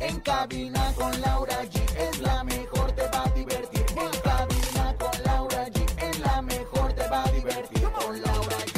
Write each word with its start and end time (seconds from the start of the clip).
En 0.00 0.20
cabina 0.20 0.92
con 0.94 1.20
Laura 1.20 1.64
G 1.64 1.82
es 1.98 2.20
la 2.20 2.44
mejor, 2.44 2.92
te 2.92 3.02
va 3.08 3.24
a 3.24 3.30
divertir. 3.30 3.84
En 3.96 4.20
cabina 4.20 4.94
con 4.98 5.22
Laura 5.24 5.66
G 5.66 5.84
es 6.00 6.18
la 6.20 6.42
mejor, 6.42 6.92
te 6.92 7.08
va 7.08 7.24
a 7.24 7.30
divertir. 7.32 7.82
Con 7.82 8.22
Laura 8.22 8.56
G. 8.66 8.76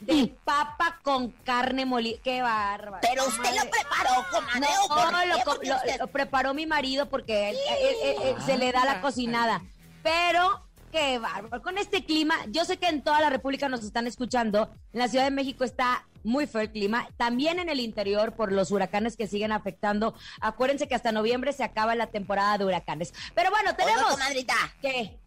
de 0.00 0.34
papa 0.44 0.98
con 1.02 1.30
carne 1.44 1.84
molida. 1.86 2.18
¡Qué 2.22 2.42
bárbaro! 2.42 2.98
Pero 3.02 3.26
usted 3.26 3.50
lo 3.56 3.70
preparó, 3.70 4.24
comadre. 4.30 4.60
No, 4.60 4.84
¿o 4.84 4.88
por 4.88 5.20
qué? 5.20 5.26
lo, 5.26 5.36
co- 5.38 5.44
Porque 5.44 5.68
lo- 5.68 5.76
usted- 5.76 5.98
lo 5.98 6.06
preparó 6.08 6.54
mi 6.54 6.66
marido 6.66 7.06
porque 7.08 7.50
él- 7.50 7.56
él- 7.80 7.96
él- 8.04 8.16
él 8.22 8.36
se 8.44 8.56
le 8.58 8.72
da 8.72 8.84
la 8.84 9.00
cocinada. 9.00 9.62
Pero, 10.02 10.64
qué 10.92 11.18
bárbaro. 11.18 11.62
Con 11.62 11.78
este 11.78 12.04
clima, 12.04 12.34
yo 12.48 12.64
sé 12.64 12.76
que 12.78 12.86
en 12.88 13.02
toda 13.02 13.20
la 13.20 13.30
República 13.30 13.68
nos 13.68 13.84
están 13.84 14.06
escuchando. 14.06 14.70
En 14.92 15.00
la 15.00 15.08
Ciudad 15.08 15.24
de 15.24 15.30
México 15.30 15.64
está 15.64 16.06
muy 16.24 16.46
feo 16.46 16.60
el 16.62 16.70
clima. 16.72 17.08
También 17.16 17.58
en 17.58 17.68
el 17.68 17.80
interior 17.80 18.34
por 18.34 18.52
los 18.52 18.70
huracanes 18.70 19.16
que 19.16 19.26
siguen 19.26 19.52
afectando. 19.52 20.14
Acuérdense 20.40 20.88
que 20.88 20.94
hasta 20.94 21.12
noviembre 21.12 21.52
se 21.52 21.64
acaba 21.64 21.94
la 21.94 22.06
temporada 22.08 22.58
de 22.58 22.64
huracanes. 22.64 23.12
Pero 23.34 23.50
bueno, 23.50 23.74
tenemos... 23.76 24.10
comadrita, 24.12 24.54
¿Qué? 24.82 25.18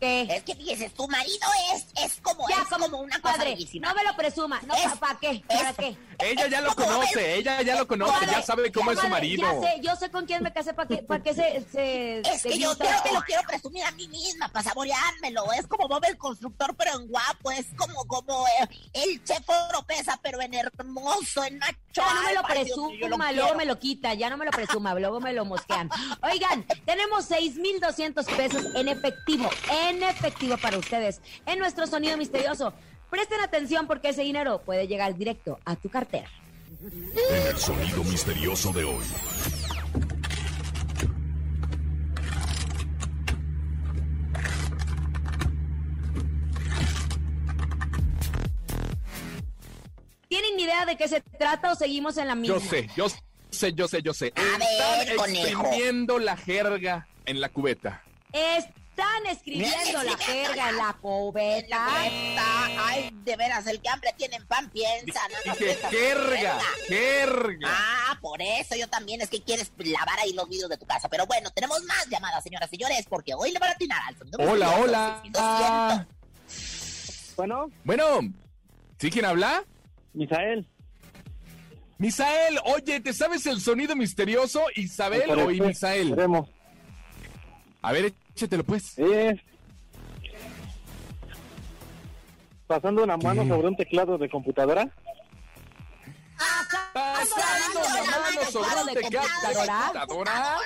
¿Qué? 0.00 0.22
es 0.22 0.42
que 0.42 0.54
fíjese, 0.54 0.90
tu 0.90 1.06
marido 1.08 1.46
es, 1.74 1.86
es 2.04 2.20
como, 2.20 2.46
Ya, 2.48 2.62
es 2.62 2.68
como 2.68 2.98
una 2.98 3.20
cosa 3.20 3.36
padre, 3.36 3.56
no 3.80 3.94
me 3.94 4.04
lo 4.04 4.16
presuma. 4.16 4.60
No, 4.66 4.74
Es- 4.74 4.98
¿Para 4.98 5.18
qué? 5.18 5.42
¿Para 5.48 5.70
es- 5.70 5.76
qué? 5.76 5.96
Ella 6.20 6.46
ya 6.46 6.60
lo 6.60 6.74
¿Cómo 6.74 6.86
conoce, 6.88 7.34
ella 7.36 7.60
ya 7.62 7.74
lo 7.76 7.88
conoce, 7.88 8.26
ya 8.26 8.40
sabe 8.42 8.70
cómo 8.70 8.92
es 8.92 9.00
su 9.00 9.08
marido. 9.08 9.42
Ya 9.62 9.68
sé, 9.68 9.80
yo 9.82 9.96
sé 9.96 10.10
con 10.10 10.26
quién 10.26 10.42
me 10.44 10.52
casé 10.52 10.72
para 10.72 10.86
que, 10.88 10.98
para 11.02 11.22
que 11.22 11.34
se, 11.34 11.64
se 11.72 12.20
Es 12.20 12.42
se 12.42 12.50
que 12.50 12.58
yo 12.58 12.76
creo 12.78 13.02
que 13.02 13.12
lo 13.12 13.20
quiero 13.22 13.42
presumir 13.42 13.82
a 13.84 13.90
mí 13.92 14.06
misma 14.08 14.48
para 14.48 14.62
saboreármelo. 14.62 15.52
Es 15.52 15.66
como 15.66 15.88
Bob 15.88 16.04
el 16.06 16.16
constructor, 16.16 16.74
pero 16.76 16.98
en 17.00 17.08
guapo. 17.08 17.50
Es 17.50 17.66
como, 17.76 18.04
como 18.06 18.46
eh, 18.46 18.68
el 18.92 19.24
chef 19.24 19.42
Oropesa, 19.48 20.18
pero 20.22 20.40
en 20.40 20.54
hermoso, 20.54 21.44
en 21.44 21.58
macho. 21.58 21.74
Ya 21.94 22.14
no 22.14 22.22
me 22.22 22.34
lo 22.34 22.42
presuma, 22.42 22.88
quiero. 23.28 23.42
luego 23.42 23.54
me 23.56 23.64
lo 23.66 23.78
quita, 23.78 24.14
ya 24.14 24.28
no 24.30 24.36
me 24.36 24.44
lo 24.44 24.50
presuma, 24.52 24.94
luego 24.94 25.20
me 25.20 25.32
lo 25.32 25.44
mosquean. 25.44 25.90
Oigan, 26.22 26.64
tenemos 26.84 27.24
6,200 27.26 28.26
pesos 28.26 28.64
en 28.74 28.88
efectivo, 28.88 29.48
en 29.70 29.83
efectivo 30.02 30.56
para 30.56 30.78
ustedes, 30.78 31.20
en 31.46 31.58
nuestro 31.58 31.86
sonido 31.86 32.16
misterioso. 32.16 32.72
Presten 33.10 33.40
atención 33.40 33.86
porque 33.86 34.08
ese 34.08 34.22
dinero 34.22 34.60
puede 34.64 34.86
llegar 34.88 35.14
directo 35.16 35.58
a 35.64 35.76
tu 35.76 35.88
cartera. 35.88 36.28
En 37.30 37.46
el 37.46 37.56
sonido 37.56 38.02
misterioso 38.04 38.72
de 38.72 38.84
hoy. 38.84 39.04
¿Tienen 50.28 50.58
idea 50.58 50.84
de 50.84 50.96
qué 50.96 51.06
se 51.08 51.20
trata 51.20 51.72
o 51.72 51.74
seguimos 51.76 52.16
en 52.16 52.28
la 52.28 52.34
misma? 52.34 52.56
Yo 52.58 52.60
sé, 52.60 52.88
yo 52.96 53.06
sé, 53.50 53.72
yo 53.74 53.88
sé, 53.88 54.02
yo 54.02 54.12
sé. 54.14 54.32
A 54.36 54.58
ver, 54.58 55.08
Están 55.10 55.16
conejo. 55.16 56.18
la 56.18 56.36
jerga 56.36 57.06
en 57.26 57.40
la 57.40 57.48
cubeta. 57.50 58.02
Están 58.96 59.26
escribiendo 59.26 60.04
la 60.04 60.16
jerga 60.16 60.68
en 60.70 60.76
la 60.76 60.92
cubeta. 61.00 61.84
Ay, 61.90 63.10
de 63.24 63.36
veras, 63.36 63.66
el 63.66 63.80
que 63.80 63.88
hambre 63.88 64.14
tiene 64.16 64.36
en 64.36 64.46
pan 64.46 64.70
piensa. 64.70 65.20
Dije 65.44 65.56
piensa 65.56 65.88
en 65.88 65.92
jerga, 65.92 66.60
jerga. 66.86 66.88
jerga. 66.88 67.68
Ah, 67.68 68.16
por 68.20 68.40
eso 68.40 68.76
yo 68.76 68.88
también 68.88 69.20
es 69.20 69.28
que 69.30 69.42
quieres 69.42 69.72
lavar 69.78 70.20
ahí 70.20 70.32
los 70.32 70.48
vidrios 70.48 70.70
de 70.70 70.76
tu 70.76 70.86
casa. 70.86 71.08
Pero 71.08 71.26
bueno, 71.26 71.50
tenemos 71.50 71.82
más 71.82 72.06
llamadas, 72.08 72.44
señoras 72.44 72.68
y 72.72 72.76
señores, 72.76 73.04
porque 73.08 73.34
hoy 73.34 73.50
le 73.50 73.58
van 73.58 73.70
a 73.70 73.72
atinar 73.72 74.00
al 74.06 74.16
sonido. 74.16 74.38
Hola, 74.38 74.70
hola. 74.78 75.20
6200. 75.24 76.06
Bueno, 77.34 77.70
Bueno, 77.82 78.20
¿sí 78.98 79.10
quién 79.10 79.24
habla? 79.24 79.64
Misael. 80.12 80.68
Misael, 81.98 82.60
oye, 82.64 83.00
¿te 83.00 83.12
sabes 83.12 83.44
el 83.46 83.60
sonido 83.60 83.96
misterioso? 83.96 84.62
Isabel 84.76 85.28
o 85.30 85.50
y 85.50 85.60
Misael. 85.60 86.10
Esperemos. 86.10 86.48
A 87.82 87.90
ver, 87.90 88.14
échatelo 88.34 88.64
pues. 88.64 88.98
Es 88.98 89.40
pasando 92.66 93.04
una 93.04 93.16
mano 93.16 93.42
¿Qué? 93.42 93.48
sobre 93.48 93.68
un 93.68 93.76
teclado 93.76 94.18
de 94.18 94.28
computadora. 94.28 94.90
Pasando 96.92 97.80
la 97.80 98.18
mano 98.18 98.50
sobre 98.50 98.80
un 98.80 98.94
teclado 98.94 99.28
de 99.46 100.06
computadora. 100.06 100.58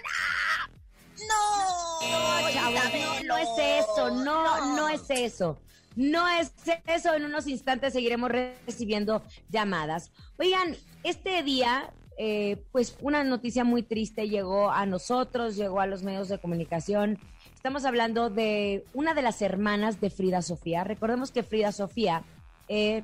No, 1.29 2.01
No, 2.09 2.51
chavos, 2.53 2.93
no, 2.95 3.23
no 3.25 3.39
es 3.39 3.49
eso, 3.59 4.11
no, 4.11 4.77
no 4.77 4.89
es 4.89 5.11
eso. 5.11 5.61
No 5.97 6.29
es 6.29 6.53
eso, 6.87 7.13
en 7.15 7.25
unos 7.25 7.49
instantes 7.49 7.93
seguiremos 7.93 8.31
recibiendo 8.31 9.23
llamadas. 9.49 10.13
Oigan, 10.39 10.77
este 11.03 11.43
día, 11.43 11.93
eh, 12.19 12.63
pues 12.71 12.97
una 13.01 13.25
noticia 13.25 13.65
muy 13.65 13.83
triste 13.83 14.29
llegó 14.29 14.71
a 14.71 14.87
nosotros, 14.87 15.57
llegó 15.57 15.81
a 15.81 15.87
los 15.87 16.05
medios 16.05 16.29
de 16.29 16.39
comunicación. 16.39 17.19
Estamos 17.59 17.85
hablando 17.85 18.31
de 18.31 18.85
una 18.95 19.15
de 19.15 19.23
las 19.23 19.43
hermanas 19.43 20.01
de 20.01 20.11
Frida 20.11 20.43
Sofía. 20.43 20.85
Recordemos 20.85 21.33
que 21.33 21.43
Frida 21.43 21.73
Sofía 21.73 22.23
eh, 22.69 23.03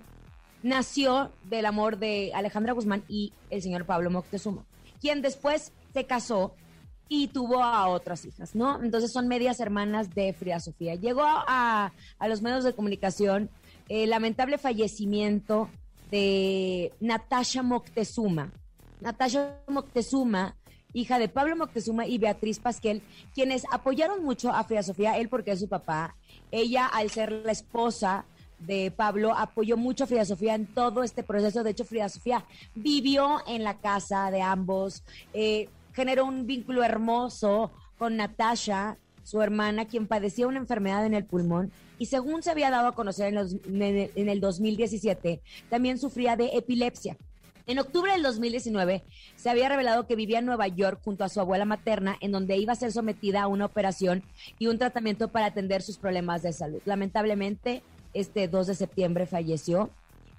nació 0.63 1.33
del 1.43 1.67
amor 1.67 1.99
de 1.99 2.31
Alejandra 2.33 2.73
Guzmán 2.73 3.03
y 3.09 3.33
el 3.51 3.63
señor 3.63 3.85
Pablo 3.85 4.11
Moctezuma, 4.11 4.65
quien 5.01 5.23
después 5.23 5.73
se 5.93 6.07
casó 6.07 6.55
y 7.09 7.27
tuvo 7.29 7.65
a 7.65 7.89
otras 7.89 8.25
hijas, 8.27 8.55
¿no? 8.55 8.81
Entonces 8.81 9.13
son 9.13 9.27
medias 9.27 9.59
hermanas 9.59 10.15
de 10.15 10.33
Frida 10.33 10.61
Sofía. 10.61 10.95
Llegó 10.95 11.25
a, 11.25 11.93
a 12.21 12.29
los 12.29 12.41
medios 12.41 12.63
de 12.63 12.75
comunicación 12.75 13.51
el 13.89 14.11
lamentable 14.11 14.57
fallecimiento 14.57 15.69
de 16.13 16.93
Natasha 17.01 17.65
Moctezuma. 17.65 18.53
Natasha 19.01 19.59
Moctezuma, 19.67 20.55
hija 20.95 21.19
de 21.19 21.29
Pablo 21.29 21.57
Moctezuma 21.57 22.07
y 22.07 22.17
Beatriz 22.19 22.59
Pasquel, 22.59 23.03
quienes 23.35 23.65
apoyaron 23.71 24.25
mucho 24.25 24.51
a 24.51 24.65
Frida 24.65 24.83
Sofía, 24.83 25.19
él 25.19 25.29
porque 25.29 25.53
es 25.53 25.61
su 25.61 25.69
papá, 25.69 26.17
ella 26.51 26.87
al 26.87 27.11
ser 27.11 27.31
la 27.33 27.53
esposa 27.53 28.25
de 28.61 28.91
Pablo 28.91 29.35
apoyó 29.37 29.77
mucho 29.77 30.05
a 30.05 30.07
Frida 30.07 30.25
Sofía 30.25 30.55
en 30.55 30.67
todo 30.67 31.03
este 31.03 31.23
proceso. 31.23 31.63
De 31.63 31.71
hecho, 31.71 31.85
Frida 31.85 32.09
Sofía 32.09 32.47
vivió 32.75 33.43
en 33.47 33.65
la 33.65 33.79
casa 33.79 34.31
de 34.31 34.41
ambos, 34.41 35.03
eh, 35.35 35.69
generó 35.93 36.25
un 36.25 36.47
vínculo 36.47 36.83
hermoso 36.83 37.71
con 37.99 38.17
Natasha, 38.17 38.97
su 39.23 39.43
hermana, 39.43 39.87
quien 39.87 40.07
padecía 40.07 40.47
una 40.47 40.59
enfermedad 40.59 41.05
en 41.05 41.15
el 41.15 41.25
pulmón 41.25 41.73
y 41.99 42.07
según 42.07 42.43
se 42.43 42.51
había 42.51 42.71
dado 42.71 42.89
a 42.89 42.95
conocer 42.95 43.33
en, 43.35 44.29
el 44.29 44.41
2017, 44.41 45.41
también 45.71 45.99
sufría 45.99 46.37
de 46.37 46.51
epilepsia. 46.57 47.17
En 47.67 47.79
octubre 47.79 48.13
del 48.13 48.23
2019 48.23 49.05
se 49.37 49.49
había 49.49 49.71
revelado 49.71 50.07
que 50.07 50.17
vivía 50.17 50.39
en 50.39 50.45
Nueva 50.45 50.69
York 50.69 51.01
junto 51.03 51.25
a 51.25 51.31
su 51.31 51.41
abuela 51.41 51.65
materna, 51.65 52.17
en 52.21 52.31
donde 52.31 52.59
iba 52.59 52.75
a 52.75 52.77
ser 52.77 52.93
sometida 52.93 53.43
a 53.43 53.47
una 53.47 53.65
operación 53.65 54.23
y 54.59 54.67
un 54.67 54.79
tratamiento 54.79 55.29
para 55.29 55.47
atender 55.47 55.81
sus 55.81 55.97
problemas 55.97 56.43
de 56.43 56.53
salud. 56.53 56.83
Lamentablemente, 56.85 57.83
este 58.13 58.49
2 58.49 58.67
de 58.67 58.75
septiembre 58.75 59.27
falleció. 59.27 59.89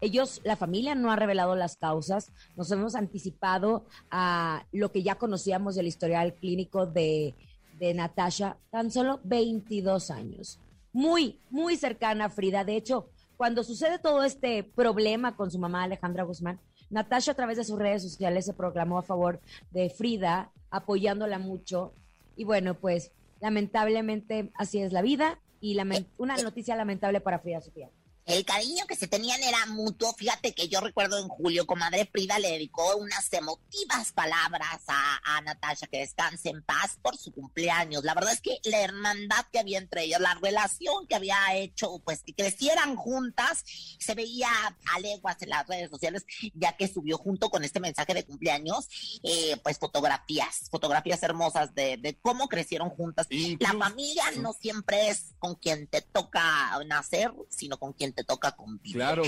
Ellos, 0.01 0.39
la 0.44 0.56
familia 0.56 0.94
no 0.94 1.12
ha 1.12 1.16
revelado 1.16 1.56
las 1.56 1.77
causas. 1.77 2.31
Nos 2.56 2.69
hemos 2.69 2.94
anticipado 2.94 3.86
a 4.12 4.66
lo 4.71 4.92
que 4.92 5.01
ya 5.01 5.16
conocíamos 5.16 5.74
del 5.74 5.88
historial 5.88 6.36
clínico 6.36 6.86
de, 6.86 7.33
de 7.80 7.95
Natasha, 7.95 8.57
tan 8.69 8.92
solo 8.92 9.19
22 9.24 10.12
años. 10.12 10.60
Muy, 10.94 11.39
muy 11.50 11.75
cercana 11.75 12.25
a 12.25 12.30
Frida. 12.30 12.63
De 12.63 12.75
hecho, 12.75 13.10
cuando 13.36 13.63
sucede 13.63 14.00
todo 14.00 14.24
este 14.24 14.63
problema 14.63 15.36
con 15.36 15.51
su 15.51 15.60
mamá 15.60 15.83
Alejandra 15.83 16.24
Guzmán, 16.24 16.60
Natasha 16.89 17.31
a 17.31 17.35
través 17.35 17.57
de 17.57 17.63
sus 17.63 17.79
redes 17.79 18.03
sociales 18.03 18.45
se 18.45 18.53
proclamó 18.53 18.97
a 18.97 19.03
favor 19.03 19.39
de 19.71 19.89
Frida, 19.89 20.51
apoyándola 20.69 21.39
mucho. 21.39 21.93
Y 22.35 22.43
bueno, 22.43 22.75
pues 22.75 23.11
lamentablemente 23.41 24.51
así 24.55 24.79
es 24.79 24.91
la 24.91 25.01
vida 25.01 25.39
y 25.61 25.77
una 26.17 26.37
noticia 26.37 26.75
lamentable 26.75 27.21
para 27.21 27.39
Frida 27.39 27.61
Sofía. 27.61 27.89
El 28.25 28.44
cariño 28.44 28.88
que 28.88 28.95
se 28.95 29.07
tenían 29.07 29.42
era 29.44 29.68
mutuo. 29.68 30.12
Fíjate 30.13 30.56
que 30.56 30.68
yo 30.68 30.81
recuerdo 30.81 31.19
en 31.19 31.27
julio, 31.27 31.68
comadre 31.68 32.10
Frida 32.12 32.39
le 32.39 32.54
dedicó 32.54 32.98
unas 32.98 33.31
emotivas 33.31 34.13
palabras 34.13 34.81
a, 34.88 35.19
a 35.24 35.42
Natasha, 35.42 35.86
que 35.86 36.00
descanse 36.00 36.50
en 36.50 36.63
paz 36.63 36.98
por 37.04 37.18
su 37.18 37.31
cumpleaños. 37.31 38.04
La 38.04 38.16
verdad 38.16 38.33
es 38.33 38.42
que 38.42 38.57
la 38.63 38.80
hermandad 38.80 39.45
que 39.51 39.60
había 39.60 39.77
entre 39.77 40.06
ellos, 40.06 40.19
la 40.19 40.33
relación 40.42 41.06
que 41.06 41.13
había 41.13 41.38
hecho, 41.54 42.00
pues 42.04 42.24
que 42.24 42.33
crecieran 42.33 42.95
juntas, 42.95 43.63
se 44.00 44.16
veía 44.16 44.50
a 44.92 45.00
leguas 45.00 45.39
en 45.42 45.50
las 45.50 45.68
redes 45.68 45.92
sociales, 45.92 46.25
ya 46.56 46.75
que 46.75 46.88
subió 46.88 47.19
junto 47.19 47.51
con 47.51 47.63
este 47.63 47.80
mensaje 47.80 48.16
de 48.16 48.25
cumpleaños, 48.25 48.88
eh, 49.21 49.56
pues 49.62 49.78
fotografías, 49.78 50.68
fotografías 50.71 51.21
hermosas 51.21 51.75
de, 51.75 51.98
de 51.98 52.18
cómo 52.18 52.48
crecieron 52.48 52.89
juntas. 52.89 53.28
La 53.60 53.74
familia 53.74 54.24
no 54.38 54.54
siempre 54.54 55.10
es 55.10 55.36
con 55.38 55.54
quien 55.54 55.86
te 55.86 56.01
toca 56.01 56.80
nacer, 56.88 57.31
sino 57.50 57.78
con 57.78 57.94
quien 57.94 58.14
te 58.15 58.23
toca 58.23 58.51
convivir. 58.51 58.94
Claro. 58.94 59.23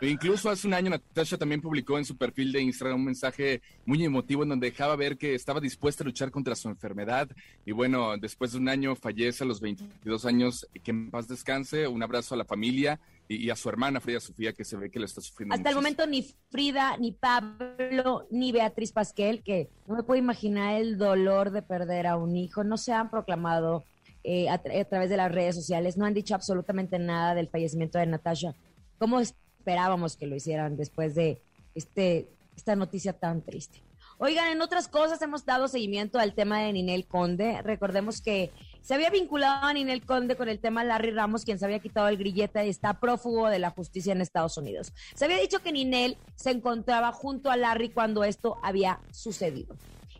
Incluso 0.00 0.50
hace 0.50 0.66
un 0.66 0.74
año 0.74 0.90
Natasha 0.90 1.38
también 1.38 1.60
publicó 1.60 1.98
en 1.98 2.04
su 2.04 2.16
perfil 2.16 2.52
de 2.52 2.60
Instagram 2.60 2.98
un 2.98 3.04
mensaje 3.04 3.62
muy 3.86 4.04
emotivo 4.04 4.42
en 4.42 4.50
donde 4.50 4.70
dejaba 4.70 4.96
ver 4.96 5.16
que 5.16 5.34
estaba 5.34 5.60
dispuesta 5.60 6.02
a 6.02 6.06
luchar 6.06 6.30
contra 6.30 6.56
su 6.56 6.68
enfermedad. 6.68 7.28
Y 7.64 7.72
bueno, 7.72 8.16
después 8.18 8.52
de 8.52 8.58
un 8.58 8.68
año 8.68 8.96
fallece 8.96 9.44
a 9.44 9.46
los 9.46 9.60
22 9.60 10.26
años. 10.26 10.66
Que 10.82 10.90
en 10.90 11.10
paz 11.10 11.28
descanse. 11.28 11.86
Un 11.86 12.02
abrazo 12.02 12.34
a 12.34 12.38
la 12.38 12.44
familia 12.44 13.00
y, 13.28 13.50
a 13.50 13.56
su 13.56 13.68
hermana 13.68 14.00
Frida 14.00 14.20
Sofía 14.20 14.52
que 14.52 14.64
se 14.64 14.76
ve 14.76 14.90
que 14.90 14.98
lo 14.98 15.06
está 15.06 15.20
sufriendo. 15.20 15.54
Hasta 15.54 15.70
el 15.70 15.76
momento 15.76 16.06
ni 16.06 16.22
Frida, 16.50 16.96
ni 16.98 17.12
Pablo, 17.12 18.26
ni 18.30 18.52
Beatriz 18.52 18.92
Pasquel, 18.92 19.42
que 19.42 19.70
no 19.86 19.94
me 19.94 20.02
puedo 20.02 20.18
imaginar 20.18 20.80
el 20.80 20.98
dolor 20.98 21.50
de 21.50 21.62
perder 21.62 22.06
a 22.06 22.16
un 22.16 22.36
hijo, 22.36 22.64
no 22.64 22.76
se 22.76 22.92
han 22.92 23.10
proclamado 23.10 23.84
eh, 24.24 24.48
a, 24.48 24.58
través 24.58 25.10
de 25.10 25.16
las 25.16 25.30
redes 25.30 25.54
sociales. 25.54 25.96
No 25.96 26.06
han 26.06 26.14
dicho 26.14 26.34
absolutamente 26.34 26.98
nada 26.98 27.34
del 27.34 27.48
fallecimiento 27.48 27.98
de 27.98 28.06
Natasha. 28.06 28.54
¿Cómo 28.98 29.20
esperábamos 29.20 30.16
que 30.16 30.26
lo 30.26 30.34
hicieran 30.34 30.76
después 30.76 31.14
de 31.14 31.42
este, 31.74 32.28
esta 32.56 32.74
noticia 32.74 33.12
tan 33.12 33.42
triste? 33.42 33.82
Oigan, 34.18 34.50
en 34.50 34.62
otras 34.62 34.88
cosas 34.88 35.20
hemos 35.22 35.44
dado 35.44 35.68
seguimiento 35.68 36.18
al 36.18 36.34
tema 36.34 36.60
de 36.60 36.72
Ninel 36.72 37.06
Conde. 37.06 37.60
Recordemos 37.62 38.22
que 38.22 38.50
se 38.80 38.94
había 38.94 39.10
vinculado 39.10 39.66
a 39.66 39.72
Ninel 39.72 40.06
Conde 40.06 40.36
con 40.36 40.48
el 40.48 40.60
tema 40.60 40.84
Larry 40.84 41.10
Ramos, 41.10 41.44
quien 41.44 41.58
se 41.58 41.64
había 41.64 41.80
quitado 41.80 42.08
el 42.08 42.16
grillete 42.16 42.64
y 42.64 42.70
está 42.70 43.00
prófugo 43.00 43.48
de 43.48 43.58
la 43.58 43.70
justicia 43.70 44.12
en 44.12 44.20
Estados 44.20 44.56
Unidos. 44.56 44.92
Se 45.14 45.24
había 45.24 45.38
dicho 45.38 45.60
que 45.62 45.72
Ninel 45.72 46.16
se 46.36 46.50
encontraba 46.50 47.12
junto 47.12 47.50
a 47.50 47.56
Larry 47.56 47.90
cuando 47.90 48.24
esto 48.24 48.56
había 48.62 49.00
sucedido. 49.10 49.76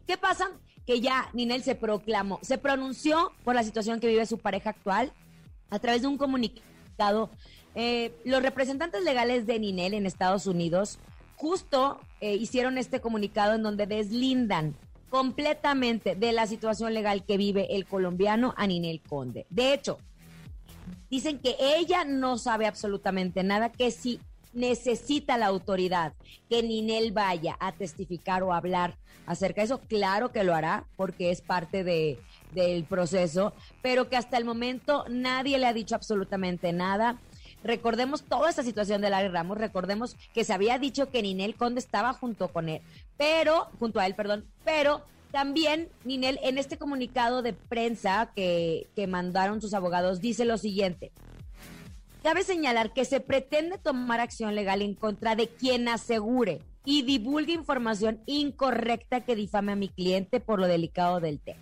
¿Qué 0.06 0.16
pasa? 0.16 0.50
que 0.86 1.00
ya 1.00 1.30
Ninel 1.32 1.62
se 1.62 1.74
proclamó, 1.74 2.38
se 2.42 2.58
pronunció 2.58 3.32
por 3.42 3.54
la 3.54 3.62
situación 3.62 4.00
que 4.00 4.08
vive 4.08 4.26
su 4.26 4.38
pareja 4.38 4.70
actual 4.70 5.12
a 5.70 5.78
través 5.78 6.02
de 6.02 6.08
un 6.08 6.18
comunicado. 6.18 7.30
Eh, 7.74 8.12
los 8.24 8.42
representantes 8.42 9.02
legales 9.02 9.46
de 9.46 9.58
Ninel 9.58 9.94
en 9.94 10.06
Estados 10.06 10.46
Unidos 10.46 10.98
justo 11.36 12.00
eh, 12.20 12.34
hicieron 12.34 12.78
este 12.78 13.00
comunicado 13.00 13.54
en 13.54 13.62
donde 13.62 13.86
deslindan 13.86 14.76
completamente 15.10 16.14
de 16.14 16.32
la 16.32 16.46
situación 16.46 16.92
legal 16.94 17.24
que 17.24 17.36
vive 17.36 17.74
el 17.74 17.86
colombiano 17.86 18.54
a 18.56 18.66
Ninel 18.66 19.00
Conde. 19.00 19.46
De 19.50 19.72
hecho, 19.72 19.98
dicen 21.10 21.38
que 21.38 21.56
ella 21.58 22.04
no 22.04 22.36
sabe 22.36 22.66
absolutamente 22.66 23.42
nada, 23.42 23.72
que 23.72 23.90
si 23.90 24.20
necesita 24.54 25.36
la 25.36 25.46
autoridad 25.46 26.14
que 26.48 26.62
Ninel 26.62 27.12
vaya 27.12 27.56
a 27.60 27.72
testificar 27.72 28.42
o 28.42 28.52
hablar 28.52 28.96
acerca 29.26 29.60
de 29.60 29.66
eso, 29.66 29.80
claro 29.80 30.32
que 30.32 30.44
lo 30.44 30.54
hará 30.54 30.86
porque 30.96 31.30
es 31.30 31.40
parte 31.40 31.84
de, 31.84 32.18
del 32.52 32.84
proceso, 32.84 33.52
pero 33.82 34.08
que 34.08 34.16
hasta 34.16 34.36
el 34.36 34.44
momento 34.44 35.04
nadie 35.08 35.58
le 35.58 35.66
ha 35.66 35.72
dicho 35.72 35.94
absolutamente 35.94 36.72
nada. 36.72 37.18
Recordemos 37.62 38.22
toda 38.22 38.50
esta 38.50 38.62
situación 38.62 39.00
de 39.00 39.08
Larry 39.08 39.28
Ramos, 39.28 39.56
recordemos 39.56 40.16
que 40.34 40.44
se 40.44 40.52
había 40.52 40.78
dicho 40.78 41.10
que 41.10 41.22
Ninel 41.22 41.54
Conde 41.54 41.80
estaba 41.80 42.12
junto 42.12 42.48
con 42.48 42.68
él, 42.68 42.82
pero, 43.16 43.68
junto 43.78 44.00
a 44.00 44.06
él, 44.06 44.14
perdón, 44.14 44.44
pero 44.64 45.02
también 45.32 45.88
Ninel 46.04 46.38
en 46.42 46.58
este 46.58 46.76
comunicado 46.76 47.42
de 47.42 47.54
prensa 47.54 48.30
que, 48.36 48.86
que 48.94 49.06
mandaron 49.06 49.60
sus 49.60 49.74
abogados 49.74 50.20
dice 50.20 50.44
lo 50.44 50.58
siguiente. 50.58 51.10
Cabe 52.24 52.42
señalar 52.42 52.94
que 52.94 53.04
se 53.04 53.20
pretende 53.20 53.76
tomar 53.76 54.18
acción 54.18 54.54
legal 54.54 54.80
en 54.80 54.94
contra 54.94 55.36
de 55.36 55.46
quien 55.48 55.88
asegure 55.88 56.62
y 56.82 57.02
divulgue 57.02 57.52
información 57.52 58.22
incorrecta 58.24 59.20
que 59.20 59.36
difame 59.36 59.72
a 59.72 59.76
mi 59.76 59.90
cliente 59.90 60.40
por 60.40 60.58
lo 60.58 60.66
delicado 60.66 61.20
del 61.20 61.38
tema. 61.38 61.60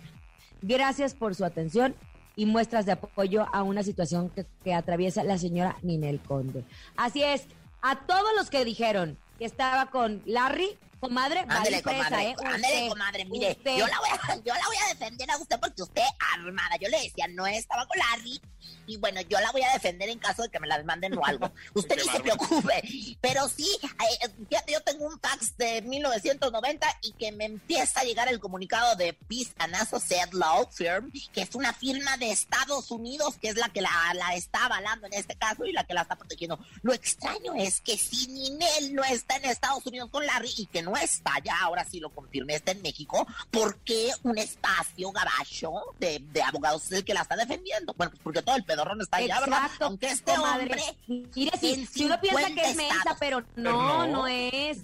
Gracias 0.61 1.15
por 1.15 1.35
su 1.35 1.43
atención 1.43 1.95
y 2.37 2.45
muestras 2.45 2.85
de 2.85 2.93
apoyo 2.93 3.45
a 3.51 3.61
una 3.61 3.83
situación 3.83 4.31
que, 4.63 4.73
atraviesa 4.73 5.25
la 5.25 5.37
señora 5.37 5.75
Ninel 5.81 6.21
Conde. 6.21 6.63
Así 6.95 7.21
es, 7.21 7.45
a 7.81 8.05
todos 8.05 8.31
los 8.37 8.49
que 8.49 8.63
dijeron 8.63 9.17
que 9.37 9.43
estaba 9.43 9.91
con 9.91 10.21
Larry, 10.25 10.77
comadre, 11.07 11.41
comadre, 11.41 12.29
¿eh? 12.29 12.35
Ándele, 12.45 12.89
comadre, 12.89 13.25
mire, 13.25 13.57
yo 13.65 13.87
la, 13.87 13.99
voy 13.99 14.09
a, 14.09 14.35
yo 14.45 14.53
la 14.53 14.65
voy 14.65 14.77
a 14.85 14.93
defender 14.93 15.29
a 15.31 15.37
usted 15.37 15.59
porque 15.59 15.83
usted 15.83 16.03
armada, 16.33 16.77
yo 16.79 16.89
le 16.89 17.01
decía, 17.01 17.27
no 17.27 17.45
estaba 17.45 17.85
con 17.87 17.97
Larry, 17.97 18.41
y 18.85 18.97
bueno, 18.97 19.21
yo 19.21 19.39
la 19.39 19.51
voy 19.51 19.61
a 19.63 19.73
defender 19.73 20.09
en 20.09 20.19
caso 20.19 20.43
de 20.43 20.49
que 20.49 20.59
me 20.59 20.67
la 20.67 20.77
demanden 20.77 21.17
o 21.17 21.25
algo. 21.25 21.51
Usted 21.73 21.95
ni 21.95 22.03
se 22.03 22.19
preocupe. 22.19 22.83
Pero 23.21 23.47
sí, 23.47 23.67
eh, 23.83 24.29
fíjate, 24.49 24.73
yo 24.73 24.81
tengo 24.81 25.05
un 25.05 25.19
fax 25.19 25.57
de 25.57 25.81
1990 25.81 26.87
y 27.01 27.13
que 27.13 27.31
me 27.31 27.45
empieza 27.45 28.01
a 28.01 28.03
llegar 28.03 28.27
el 28.27 28.39
comunicado 28.39 28.95
de 28.95 29.13
Peace 29.13 29.53
and 29.57 29.75
Associate 29.75 30.35
Law 30.35 30.69
Firm, 30.71 31.11
que 31.31 31.41
es 31.41 31.55
una 31.55 31.73
firma 31.73 32.17
de 32.17 32.31
Estados 32.31 32.91
Unidos, 32.91 33.37
que 33.41 33.49
es 33.49 33.55
la 33.55 33.69
que 33.69 33.81
la, 33.81 33.89
la 34.15 34.35
está 34.35 34.65
avalando 34.65 35.07
en 35.07 35.13
este 35.13 35.35
caso 35.35 35.65
y 35.65 35.71
la 35.71 35.85
que 35.85 35.93
la 35.93 36.01
está 36.01 36.15
protegiendo. 36.15 36.59
Lo 36.81 36.93
extraño 36.93 37.53
es 37.55 37.81
que 37.81 37.97
si 37.97 38.27
Ninel 38.27 38.93
no 38.93 39.03
está 39.03 39.37
en 39.37 39.45
Estados 39.45 39.85
Unidos 39.85 40.09
con 40.09 40.25
Larry 40.25 40.53
y 40.57 40.65
que 40.65 40.81
no 40.81 40.92
está, 40.97 41.33
ya 41.43 41.59
ahora 41.61 41.85
sí 41.85 41.99
lo 41.99 42.09
confirmé, 42.09 42.55
está 42.55 42.71
en 42.71 42.81
México, 42.81 43.25
¿por 43.51 43.77
qué 43.79 44.11
un 44.23 44.37
espacio 44.37 45.11
gabacho 45.11 45.71
de, 45.99 46.19
de 46.31 46.41
abogados 46.41 46.85
es 46.85 46.91
el 46.99 47.05
que 47.05 47.13
la 47.13 47.21
está 47.21 47.35
defendiendo? 47.35 47.93
Bueno, 47.95 48.11
pues 48.11 48.21
porque 48.23 48.41
todo 48.41 48.55
el 48.55 48.63
pedorrón 48.63 49.01
está 49.01 49.17
allá, 49.17 49.39
¿verdad? 49.39 49.71
Aunque 49.81 50.07
este 50.07 50.31
hombre. 50.37 50.81
Mire, 51.07 51.57
si, 51.59 51.85
si, 51.85 52.05
uno 52.05 52.19
piensa 52.19 52.47
que 52.53 52.61
es 52.61 52.75
mensa, 52.75 53.15
pero 53.19 53.43
no, 53.55 54.07
no, 54.07 54.27
es. 54.27 54.79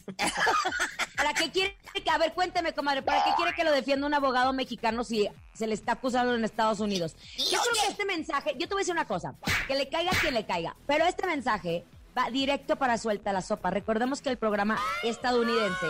¿Para 1.15 1.33
qué 1.33 1.51
quiere 1.51 1.77
que, 1.93 2.09
a 2.09 2.17
ver, 2.17 2.33
cuénteme, 2.33 2.73
comadre, 2.73 3.01
¿para 3.01 3.23
qué 3.23 3.31
quiere 3.35 3.53
que 3.53 3.63
lo 3.63 3.71
defienda 3.71 4.07
un 4.07 4.13
abogado 4.13 4.53
mexicano 4.53 5.03
si 5.03 5.27
se 5.53 5.67
le 5.67 5.73
está 5.73 5.93
acusando 5.93 6.35
en 6.35 6.43
Estados 6.43 6.79
Unidos? 6.79 7.15
Yo 7.37 7.59
creo 7.61 7.85
que 7.85 7.91
este 7.91 8.05
mensaje, 8.05 8.55
yo 8.57 8.67
te 8.67 8.73
voy 8.73 8.81
a 8.81 8.83
decir 8.83 8.93
una 8.93 9.07
cosa, 9.07 9.35
que 9.67 9.75
le 9.75 9.89
caiga 9.89 10.11
a 10.11 10.19
quien 10.19 10.33
le 10.33 10.45
caiga, 10.45 10.75
pero 10.85 11.05
este 11.05 11.25
mensaje 11.25 11.85
va 12.19 12.29
directo 12.31 12.75
para 12.75 12.97
suelta 12.97 13.33
la 13.33 13.41
sopa. 13.41 13.69
Recordemos 13.69 14.21
que 14.21 14.29
el 14.29 14.37
programa 14.37 14.77
estadounidense 15.03 15.87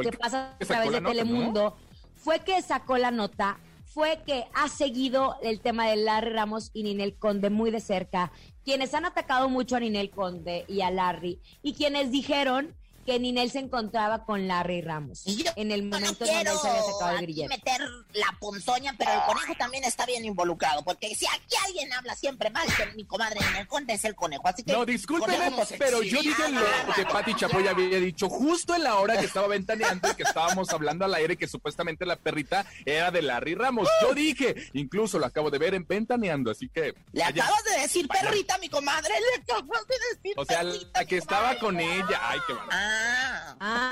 que 0.00 0.12
pasa 0.12 0.56
a 0.60 0.64
través 0.64 0.92
de 0.92 1.00
Telemundo 1.00 1.76
fue 2.14 2.40
que 2.40 2.60
sacó 2.62 2.98
la 2.98 3.10
nota, 3.10 3.58
fue 3.84 4.22
que 4.26 4.44
ha 4.54 4.68
seguido 4.68 5.36
el 5.42 5.60
tema 5.60 5.86
de 5.88 5.96
Larry 5.96 6.30
Ramos 6.30 6.70
y 6.72 6.82
Ninel 6.82 7.14
Conde 7.14 7.50
muy 7.50 7.70
de 7.70 7.80
cerca, 7.80 8.32
quienes 8.64 8.94
han 8.94 9.04
atacado 9.04 9.48
mucho 9.48 9.76
a 9.76 9.80
Ninel 9.80 10.10
Conde 10.10 10.64
y 10.68 10.80
a 10.80 10.90
Larry, 10.90 11.40
y 11.62 11.74
quienes 11.74 12.10
dijeron 12.10 12.74
que 13.04 13.18
Ninel 13.18 13.50
se 13.50 13.58
encontraba 13.58 14.24
con 14.24 14.46
Larry 14.46 14.80
Ramos 14.80 15.22
Y 15.26 15.42
yo 15.42 15.50
en 15.56 15.72
el 15.72 15.88
no 15.88 15.96
momento 15.96 16.24
en 16.24 16.30
donde 16.30 16.42
quiero 16.42 16.52
él 16.52 16.58
se 16.58 16.68
había 16.68 16.82
sacado 16.82 17.18
el 17.18 17.22
grillete. 17.22 17.48
meter 17.48 17.80
la 18.12 18.36
ponzoña, 18.38 18.94
pero 18.98 19.12
el 19.12 19.20
conejo 19.22 19.54
también 19.58 19.84
está 19.84 20.06
bien 20.06 20.24
involucrado, 20.24 20.82
porque 20.82 21.14
si 21.14 21.26
aquí 21.26 21.56
alguien 21.66 21.92
habla 21.92 22.14
siempre 22.14 22.50
mal 22.50 22.66
de 22.66 22.94
mi 22.94 23.04
comadre 23.04 23.40
en 23.50 23.56
el 23.56 23.66
conde 23.66 23.94
es 23.94 24.04
el 24.04 24.14
conejo, 24.14 24.46
así 24.46 24.62
que... 24.62 24.72
No, 24.72 24.84
discúlpeme, 24.84 25.50
no 25.50 25.62
pero 25.78 26.02
yo 26.02 26.20
dije 26.20 26.42
lo 26.50 26.94
que 26.94 27.04
Pati 27.04 27.34
Chapoy 27.34 27.66
había 27.66 27.98
dicho 27.98 28.28
justo 28.28 28.74
en 28.74 28.84
la 28.84 28.96
hora 28.96 29.18
que 29.18 29.26
estaba 29.26 29.48
ventaneando 29.48 30.10
y 30.10 30.14
que 30.14 30.22
estábamos 30.22 30.70
hablando 30.70 31.04
al 31.04 31.14
aire 31.14 31.36
que 31.36 31.48
supuestamente 31.48 32.06
la 32.06 32.16
perrita 32.16 32.66
era 32.84 33.10
de 33.10 33.22
Larry 33.22 33.54
Ramos. 33.54 33.88
Yo 34.02 34.14
dije, 34.14 34.54
incluso 34.74 35.18
lo 35.18 35.26
acabo 35.26 35.50
de 35.50 35.58
ver 35.58 35.74
en 35.74 35.86
ventaneando, 35.86 36.50
así 36.50 36.68
que... 36.68 36.94
Le 37.12 37.22
vaya. 37.22 37.44
acabas 37.44 37.64
de 37.64 37.80
decir 37.80 38.08
perrita, 38.08 38.58
mi 38.58 38.68
comadre, 38.68 39.10
le 39.10 39.42
acabas 39.42 39.86
de 39.86 39.94
decir 40.14 40.34
O 40.36 40.44
sea, 40.44 40.60
perrita, 40.60 41.00
la 41.00 41.04
que 41.04 41.16
estaba 41.16 41.58
con 41.58 41.80
ella. 41.80 42.20
Ay, 42.22 42.38
qué 42.46 42.52
bueno. 42.52 42.70
Ah. 43.60 43.90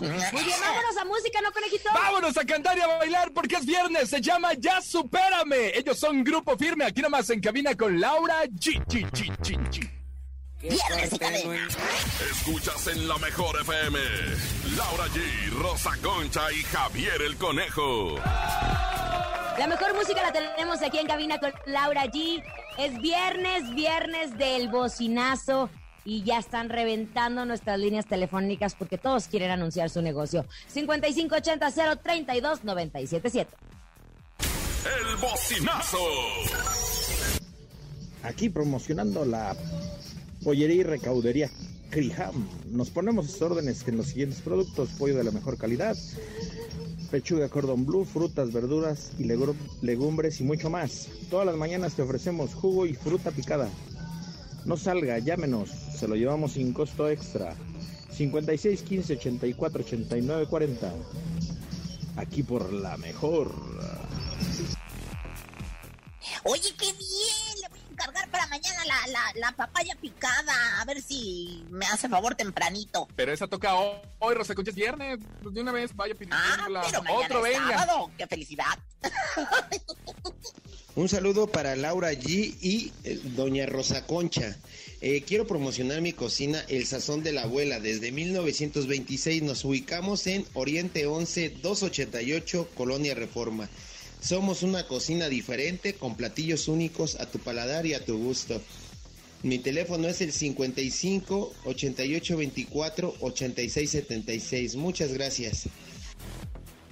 Muy 0.00 0.44
bien, 0.44 0.58
vámonos 0.60 0.96
a 0.96 1.04
música, 1.04 1.40
¿no, 1.42 1.52
conejito? 1.52 1.90
Vámonos 1.92 2.36
a 2.36 2.44
cantar 2.44 2.76
y 2.76 2.80
a 2.80 2.86
bailar 2.86 3.32
porque 3.32 3.56
es 3.56 3.66
viernes. 3.66 4.08
Se 4.10 4.20
llama 4.20 4.52
Ya 4.58 4.80
Supérame. 4.80 5.72
Ellos 5.74 5.98
son 5.98 6.24
Grupo 6.24 6.56
Firme. 6.56 6.84
Aquí 6.84 7.02
nomás 7.02 7.28
en 7.30 7.40
cabina 7.40 7.76
con 7.76 8.00
Laura 8.00 8.44
G. 8.44 8.84
G, 8.86 9.08
G, 9.10 9.36
G, 9.38 9.58
G. 9.70 9.90
Viernes. 10.62 11.12
Escuchas 12.30 12.86
en 12.86 13.08
la 13.08 13.18
mejor 13.18 13.60
FM. 13.60 13.98
Laura 14.76 15.06
G, 15.08 15.50
Rosa 15.60 15.90
Concha 16.00 16.52
y 16.52 16.62
Javier 16.62 17.20
el 17.22 17.36
Conejo. 17.36 18.16
La 19.58 19.66
mejor 19.66 19.94
música 19.94 20.22
la 20.22 20.32
tenemos 20.32 20.80
aquí 20.82 20.98
en 20.98 21.06
cabina 21.06 21.38
con 21.38 21.52
Laura 21.66 22.04
G. 22.06 22.42
Es 22.78 22.96
viernes, 23.00 23.74
viernes 23.74 24.38
del 24.38 24.68
bocinazo. 24.68 25.68
Y 26.04 26.24
ya 26.24 26.38
están 26.38 26.68
reventando 26.68 27.44
nuestras 27.44 27.78
líneas 27.78 28.06
telefónicas 28.06 28.74
porque 28.74 28.98
todos 28.98 29.28
quieren 29.28 29.50
anunciar 29.50 29.88
su 29.88 30.02
negocio. 30.02 30.44
5580-032-977. 30.74 33.46
El 34.84 35.16
bocinazo. 35.20 35.98
Aquí 38.24 38.48
promocionando 38.48 39.24
la 39.24 39.54
pollería 40.42 40.76
y 40.76 40.82
recaudería 40.82 41.50
Crijam. 41.90 42.48
Nos 42.70 42.90
ponemos 42.90 43.26
sus 43.30 43.42
órdenes 43.42 43.86
en 43.86 43.96
los 43.96 44.06
siguientes 44.06 44.40
productos: 44.40 44.88
pollo 44.98 45.16
de 45.16 45.24
la 45.24 45.30
mejor 45.30 45.56
calidad, 45.58 45.96
pechuga 47.10 47.48
cordon 47.48 47.84
blue, 47.86 48.04
frutas, 48.04 48.52
verduras 48.52 49.12
y 49.18 49.24
legu- 49.24 49.54
legumbres 49.82 50.40
y 50.40 50.44
mucho 50.44 50.70
más. 50.70 51.08
Todas 51.30 51.46
las 51.46 51.56
mañanas 51.56 51.94
te 51.94 52.02
ofrecemos 52.02 52.54
jugo 52.54 52.86
y 52.86 52.94
fruta 52.94 53.30
picada. 53.30 53.68
No 54.64 54.76
salga, 54.76 55.18
llámenos, 55.18 55.70
se 55.70 56.06
lo 56.08 56.14
llevamos 56.14 56.52
sin 56.52 56.72
costo 56.72 57.08
extra. 57.08 57.54
56 58.12 58.82
15 58.82 59.12
84 59.14 59.82
89 59.84 60.46
40. 60.46 60.92
Aquí 62.16 62.42
por 62.42 62.72
la 62.72 62.96
mejor. 62.98 63.52
Oye, 66.44 66.74
qué 66.78 66.86
bien, 66.92 67.60
le 67.62 67.68
voy 67.70 67.78
a 67.78 67.92
encargar 67.92 68.28
para 68.30 68.46
mañana 68.48 68.84
la, 68.84 69.06
la, 69.12 69.32
la 69.36 69.52
papaya 69.56 69.94
picada, 70.00 70.80
a 70.80 70.84
ver 70.84 71.00
si 71.00 71.64
me 71.70 71.86
hace 71.86 72.08
favor 72.08 72.34
tempranito. 72.34 73.06
Pero 73.16 73.32
esa 73.32 73.46
toca 73.46 73.74
hoy, 73.76 74.34
Rosa 74.34 74.54
Concha, 74.54 74.70
es 74.70 74.76
viernes. 74.76 75.18
De 75.42 75.60
una 75.60 75.72
vez 75.72 75.94
vaya 75.94 76.14
Ah, 76.14 76.18
pidiéndola. 76.18 76.82
pero 76.90 77.02
mañana 77.02 77.24
Otro 77.26 77.46
es 77.46 77.58
venga. 77.58 77.78
sábado, 77.78 78.10
qué 78.18 78.26
felicidad. 78.26 78.78
Un 80.94 81.08
saludo 81.08 81.46
para 81.46 81.74
Laura 81.74 82.12
G 82.12 82.54
y 82.60 82.92
eh, 83.04 83.18
Doña 83.34 83.64
Rosa 83.64 84.06
Concha. 84.06 84.58
Eh, 85.00 85.22
quiero 85.26 85.46
promocionar 85.46 86.02
mi 86.02 86.12
cocina 86.12 86.62
El 86.68 86.84
Sazón 86.84 87.22
de 87.22 87.32
la 87.32 87.44
Abuela. 87.44 87.80
Desde 87.80 88.12
1926 88.12 89.42
nos 89.42 89.64
ubicamos 89.64 90.26
en 90.26 90.44
Oriente 90.52 91.06
11 91.06 91.48
288 91.62 92.68
Colonia 92.74 93.14
Reforma. 93.14 93.70
Somos 94.20 94.62
una 94.62 94.86
cocina 94.86 95.30
diferente 95.30 95.94
con 95.94 96.14
platillos 96.14 96.68
únicos 96.68 97.18
a 97.18 97.24
tu 97.24 97.38
paladar 97.38 97.86
y 97.86 97.94
a 97.94 98.04
tu 98.04 98.18
gusto. 98.18 98.60
Mi 99.42 99.58
teléfono 99.58 100.08
es 100.08 100.20
el 100.20 100.30
55 100.30 101.54
88 101.64 102.36
24 102.36 103.14
86 103.18 103.90
76. 103.90 104.76
Muchas 104.76 105.14
gracias. 105.14 105.70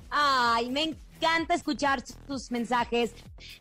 Ay, 0.09 0.71
me 0.71 0.85
encanta 0.85 1.10
escuchar 1.51 2.03
sus 2.27 2.51
mensajes, 2.51 3.13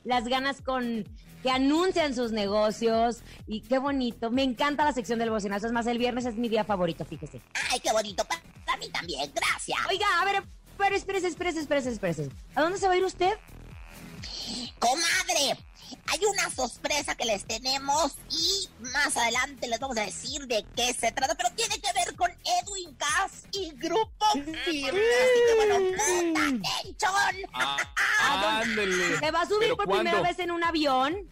las 0.04 0.26
ganas 0.26 0.62
con 0.62 1.06
que 1.44 1.50
anuncian 1.50 2.14
sus 2.14 2.32
negocios 2.32 3.22
y 3.48 3.62
qué 3.62 3.80
bonito. 3.80 4.30
Me 4.30 4.44
encanta 4.44 4.84
la 4.84 4.94
sección 4.94 5.20
del 5.20 5.30
bocinazo. 5.30 5.68
Es 5.68 5.72
más, 5.74 5.88
el 5.88 5.98
viernes 5.98 6.26
es 6.26 6.36
mi 6.36 6.50
día 6.50 6.64
favorito, 6.64 7.06
fíjese. 7.06 7.42
Ay, 7.72 7.80
qué 7.80 7.92
bonito, 7.92 8.24
para 8.26 8.78
mí 8.78 8.90
también, 8.90 9.32
gracias. 9.34 9.80
Oiga, 9.90 10.06
a 10.22 10.26
ver, 10.26 10.44
pero 10.78 10.96
espérese, 10.96 11.28
espérese, 11.28 11.60
espérese, 11.60 11.92
espérese. 11.92 12.30
¿A 12.56 12.62
dónde 12.62 12.78
se 12.78 12.88
va 12.88 12.94
a 12.94 12.98
ir 12.98 13.06
usted? 13.06 13.34
Comadre, 14.80 15.58
hay 16.08 16.20
una 16.26 16.50
sorpresa 16.50 17.16
que 17.16 17.26
les 17.26 17.46
tenemos 17.46 18.16
y 18.30 18.70
más 18.82 19.16
adelante 19.18 19.68
les 19.68 19.80
vamos 19.80 19.98
a 19.98 20.02
decir 20.02 20.46
de 20.48 20.66
qué 20.76 20.94
se 20.94 21.12
trata, 21.12 21.36
pero 21.36 21.50
tiene 21.56 21.80
que 21.80 21.92
ver 21.94 22.16
con 22.16 22.32
Edwin 22.32 22.96
Cass 22.96 23.44
y 23.52 23.72
Grupo 23.76 24.26
Firme. 24.34 25.00
Así 25.00 25.40
que 25.48 25.56
bueno, 25.56 25.76
puta 25.80 26.04
atención. 26.04 27.50
Ah, 27.54 28.62
ándele. 28.64 29.20
¿Se 29.20 29.32
va 29.32 29.42
a 29.42 29.46
subir 29.46 29.60
¿Pero 29.60 29.78
por 29.78 29.86
cuándo? 29.86 30.04
primera 30.12 30.22
vez 30.28 30.40
en 30.40 30.52
un 30.52 30.64
avión? 30.64 31.28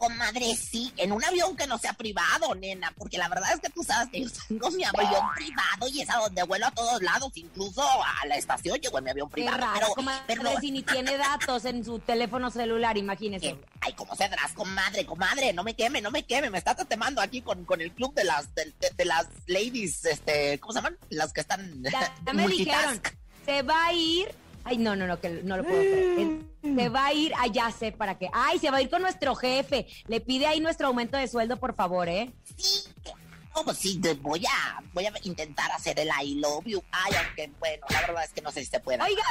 Comadre, 0.00 0.56
sí, 0.56 0.92
en 0.96 1.12
un 1.12 1.22
avión 1.22 1.54
que 1.56 1.66
no 1.66 1.76
sea 1.78 1.92
privado, 1.92 2.54
nena, 2.54 2.92
porque 2.96 3.18
la 3.18 3.28
verdad 3.28 3.52
es 3.52 3.60
que 3.60 3.68
tú 3.68 3.82
sabes 3.84 4.08
que 4.10 4.22
yo 4.24 4.30
tengo 4.48 4.70
mi 4.70 4.82
avión 4.82 5.22
privado 5.36 5.88
y 5.92 6.00
es 6.00 6.08
a 6.10 6.16
donde 6.16 6.42
vuelo 6.44 6.66
a 6.66 6.70
todos 6.70 7.02
lados, 7.02 7.30
incluso 7.34 7.82
a 7.82 8.26
la 8.26 8.36
estación 8.36 8.78
llego 8.80 8.96
en 8.98 9.04
mi 9.04 9.10
avión 9.10 9.28
Qué 9.28 9.34
privado. 9.34 9.58
raro, 9.58 9.78
pero, 9.80 9.94
comadre, 9.94 10.24
pero 10.26 10.42
no- 10.42 10.58
si 10.58 10.70
ni 10.70 10.82
tiene 10.82 11.18
datos 11.18 11.66
en 11.66 11.84
su 11.84 11.98
teléfono 11.98 12.50
celular, 12.50 12.96
imagínese. 12.96 13.52
que- 13.54 13.64
Ay, 13.82 13.92
¿cómo 13.92 14.16
cedrás, 14.16 14.52
comadre, 14.52 15.04
comadre? 15.04 15.52
No 15.52 15.62
me 15.64 15.74
queme, 15.74 16.00
no 16.00 16.10
me 16.10 16.24
queme. 16.24 16.48
Me 16.50 16.56
está 16.58 16.74
temando 16.74 17.20
aquí 17.20 17.42
con, 17.42 17.64
con 17.66 17.80
el 17.82 17.92
club 17.92 18.14
de 18.14 18.24
las 18.24 18.54
de, 18.54 18.72
de- 18.80 18.90
de 18.96 19.04
las 19.04 19.26
ladies, 19.46 20.04
este, 20.06 20.58
¿cómo 20.60 20.72
se 20.72 20.78
llaman? 20.78 20.96
Las 21.10 21.32
que 21.34 21.42
están 21.42 21.82
Ya, 21.82 22.14
ya 22.24 22.32
me 22.32 22.48
dijeron, 22.48 23.00
se 23.44 23.62
va 23.62 23.86
a 23.86 23.92
ir. 23.92 24.34
Ay, 24.64 24.78
no, 24.78 24.94
no, 24.94 25.06
no, 25.06 25.20
que 25.20 25.42
no 25.42 25.56
lo 25.56 25.64
puedo 25.64 25.80
creer. 25.80 26.40
Se 26.62 26.88
va 26.88 27.06
a 27.06 27.12
ir, 27.14 27.32
allá 27.38 27.70
sé 27.70 27.92
para 27.92 28.18
qué. 28.18 28.28
Ay, 28.32 28.58
se 28.58 28.70
va 28.70 28.78
a 28.78 28.82
ir 28.82 28.90
con 28.90 29.02
nuestro 29.02 29.34
jefe. 29.34 29.86
Le 30.06 30.20
pide 30.20 30.46
ahí 30.46 30.60
nuestro 30.60 30.88
aumento 30.88 31.16
de 31.16 31.26
sueldo, 31.28 31.56
por 31.56 31.74
favor, 31.74 32.08
¿eh? 32.08 32.30
Sí, 32.56 32.88
claro, 33.52 33.64
pues 33.64 33.78
sí, 33.78 34.00
voy 34.20 34.44
a, 34.46 34.82
voy 34.92 35.06
a 35.06 35.12
intentar 35.22 35.70
hacer 35.72 35.98
el 35.98 36.08
I 36.22 36.34
love 36.36 36.64
you. 36.64 36.82
Ay, 36.90 37.12
aunque 37.24 37.50
bueno, 37.58 37.86
la 37.90 38.00
verdad 38.02 38.24
es 38.24 38.32
que 38.32 38.42
no 38.42 38.50
sé 38.50 38.60
si 38.60 38.66
se 38.66 38.80
puede. 38.80 39.02
Oigan, 39.02 39.24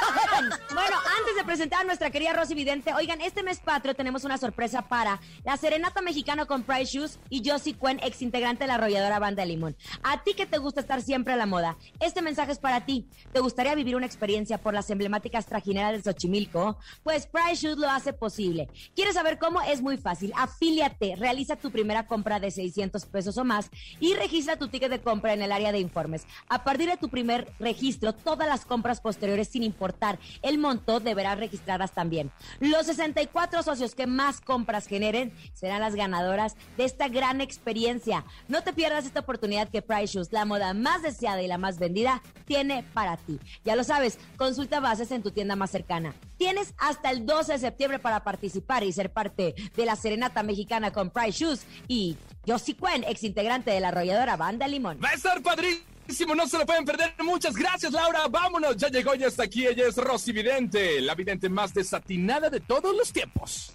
bueno, 0.72 0.96
antes 1.18 1.36
de 1.36 1.44
presentar 1.44 1.80
a 1.80 1.84
nuestra 1.84 2.10
querida 2.10 2.32
Rosy 2.32 2.54
Vidente, 2.54 2.94
oigan, 2.94 3.20
este 3.20 3.42
mes 3.42 3.60
patrio 3.60 3.94
tenemos 3.94 4.24
una 4.24 4.38
sorpresa 4.38 4.82
para 4.82 5.20
la 5.44 5.56
Serenata 5.56 6.02
Mexicana 6.02 6.46
con 6.46 6.62
Price 6.62 6.92
Shoes 6.92 7.18
y 7.28 7.48
Josie 7.48 7.74
Cuen, 7.74 8.00
ex 8.02 8.22
integrante 8.22 8.64
de 8.64 8.68
la 8.68 8.74
arrolladora 8.74 9.18
Banda 9.18 9.44
Limón. 9.44 9.76
A 10.02 10.22
ti 10.22 10.34
que 10.34 10.46
te 10.46 10.58
gusta 10.58 10.80
estar 10.80 11.02
siempre 11.02 11.34
a 11.34 11.36
la 11.36 11.46
moda, 11.46 11.76
este 12.00 12.22
mensaje 12.22 12.52
es 12.52 12.58
para 12.58 12.84
ti. 12.84 13.08
¿Te 13.32 13.40
gustaría 13.40 13.74
vivir 13.74 13.96
una 13.96 14.06
experiencia 14.06 14.58
por 14.58 14.74
las 14.74 14.90
emblemáticas 14.90 15.46
trajineras 15.46 15.92
de 15.92 16.02
Xochimilco? 16.02 16.78
Pues 17.02 17.26
Price 17.26 17.66
Shoes 17.66 17.78
lo 17.78 17.88
hace 17.88 18.12
posible. 18.12 18.68
¿Quieres 18.94 19.14
saber 19.14 19.38
cómo? 19.38 19.60
Es 19.62 19.82
muy 19.82 19.96
fácil. 19.96 20.32
Afíliate, 20.36 21.16
realiza 21.16 21.56
tu 21.56 21.70
primera 21.70 22.06
compra 22.06 22.40
de 22.40 22.50
600 22.50 23.06
pesos 23.06 23.36
o 23.38 23.44
más 23.44 23.70
y 23.98 24.09
registra 24.14 24.56
tu 24.56 24.68
ticket 24.68 24.90
de 24.90 25.00
compra 25.00 25.32
en 25.32 25.42
el 25.42 25.52
área 25.52 25.72
de 25.72 25.78
informes. 25.78 26.26
A 26.48 26.64
partir 26.64 26.88
de 26.88 26.96
tu 26.96 27.08
primer 27.08 27.52
registro, 27.58 28.14
todas 28.14 28.48
las 28.48 28.64
compras 28.64 29.00
posteriores, 29.00 29.48
sin 29.48 29.62
importar 29.62 30.18
el 30.42 30.58
monto, 30.58 31.00
deberás 31.00 31.38
registrarlas 31.38 31.92
también. 31.92 32.30
Los 32.58 32.86
64 32.86 33.62
socios 33.62 33.94
que 33.94 34.06
más 34.06 34.40
compras 34.40 34.86
generen 34.86 35.32
serán 35.52 35.80
las 35.80 35.94
ganadoras 35.94 36.56
de 36.76 36.84
esta 36.84 37.08
gran 37.08 37.40
experiencia. 37.40 38.24
No 38.48 38.62
te 38.62 38.72
pierdas 38.72 39.06
esta 39.06 39.20
oportunidad 39.20 39.68
que 39.68 39.82
Price 39.82 40.14
Shoes, 40.14 40.32
la 40.32 40.44
moda 40.44 40.74
más 40.74 41.02
deseada 41.02 41.42
y 41.42 41.46
la 41.48 41.58
más 41.58 41.78
vendida, 41.78 42.22
tiene 42.46 42.84
para 42.94 43.16
ti. 43.16 43.38
Ya 43.64 43.76
lo 43.76 43.84
sabes, 43.84 44.18
consulta 44.36 44.80
bases 44.80 45.10
en 45.10 45.22
tu 45.22 45.30
tienda 45.30 45.56
más 45.56 45.70
cercana. 45.70 46.14
Tienes 46.36 46.74
hasta 46.78 47.10
el 47.10 47.26
12 47.26 47.52
de 47.52 47.58
septiembre 47.58 47.98
para 47.98 48.24
participar 48.24 48.82
y 48.82 48.92
ser 48.92 49.12
parte 49.12 49.54
de 49.76 49.84
la 49.84 49.96
Serenata 49.96 50.42
Mexicana 50.42 50.92
con 50.92 51.10
Price 51.10 51.44
Shoes 51.44 51.66
y 51.88 52.16
Josie 52.46 52.74
Cuen, 52.76 53.04
ex 53.04 53.22
integrante 53.22 53.70
de 53.70 53.80
la 53.80 53.88
arrolladora 53.88 54.36
Banda 54.36 54.66
Limón. 54.66 54.98
Va 55.02 55.10
a 55.10 55.14
estar 55.14 55.42
padrísimo, 55.42 56.34
no 56.34 56.46
se 56.46 56.58
lo 56.58 56.66
pueden 56.66 56.84
perder. 56.84 57.14
Muchas 57.18 57.54
gracias, 57.54 57.92
Laura. 57.92 58.26
Vámonos, 58.28 58.76
ya 58.76 58.88
llegó, 58.88 59.14
ya 59.14 59.26
está 59.26 59.44
aquí. 59.44 59.66
Ella 59.66 59.86
es 59.86 59.96
Rosy 59.96 60.32
Vidente, 60.32 61.00
la 61.00 61.14
vidente 61.14 61.48
más 61.48 61.74
desatinada 61.74 62.48
de 62.50 62.60
todos 62.60 62.96
los 62.96 63.12
tiempos. 63.12 63.72